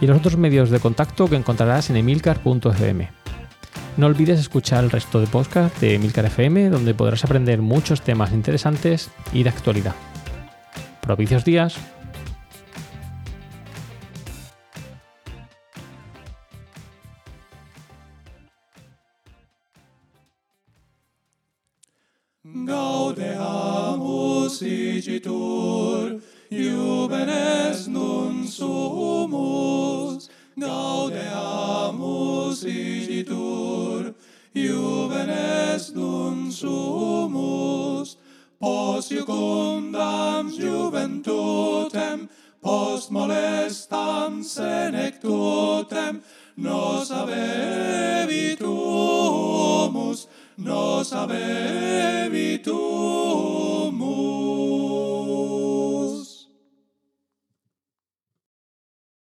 y 0.00 0.06
los 0.08 0.18
otros 0.18 0.36
medios 0.36 0.70
de 0.70 0.80
contacto 0.80 1.30
que 1.30 1.36
encontrarás 1.36 1.90
en 1.90 1.96
emilcar.fm. 1.98 3.08
No 3.96 4.06
olvides 4.06 4.40
escuchar 4.40 4.82
el 4.82 4.90
resto 4.90 5.20
de 5.20 5.28
podcast 5.28 5.80
de 5.80 5.94
Emilcar 5.94 6.24
FM 6.24 6.70
donde 6.70 6.92
podrás 6.92 7.24
aprender 7.24 7.62
muchos 7.62 8.02
temas 8.02 8.32
interesantes 8.32 9.10
y 9.32 9.44
de 9.44 9.50
actualidad 9.50 9.94
propicios 11.10 11.44
días. 11.44 11.74
senes 35.20 35.92
nun 35.94 36.52
sumus, 36.52 38.16
pos 38.58 39.10
iucundam 39.10 40.50
juventutem, 40.50 42.28
post 42.62 43.10
molestam 43.10 44.42
senectutem, 44.44 46.22
nos 46.56 47.10
avevitumus, 47.10 48.48
nos 50.56 51.12
avevitumus. 51.12 51.60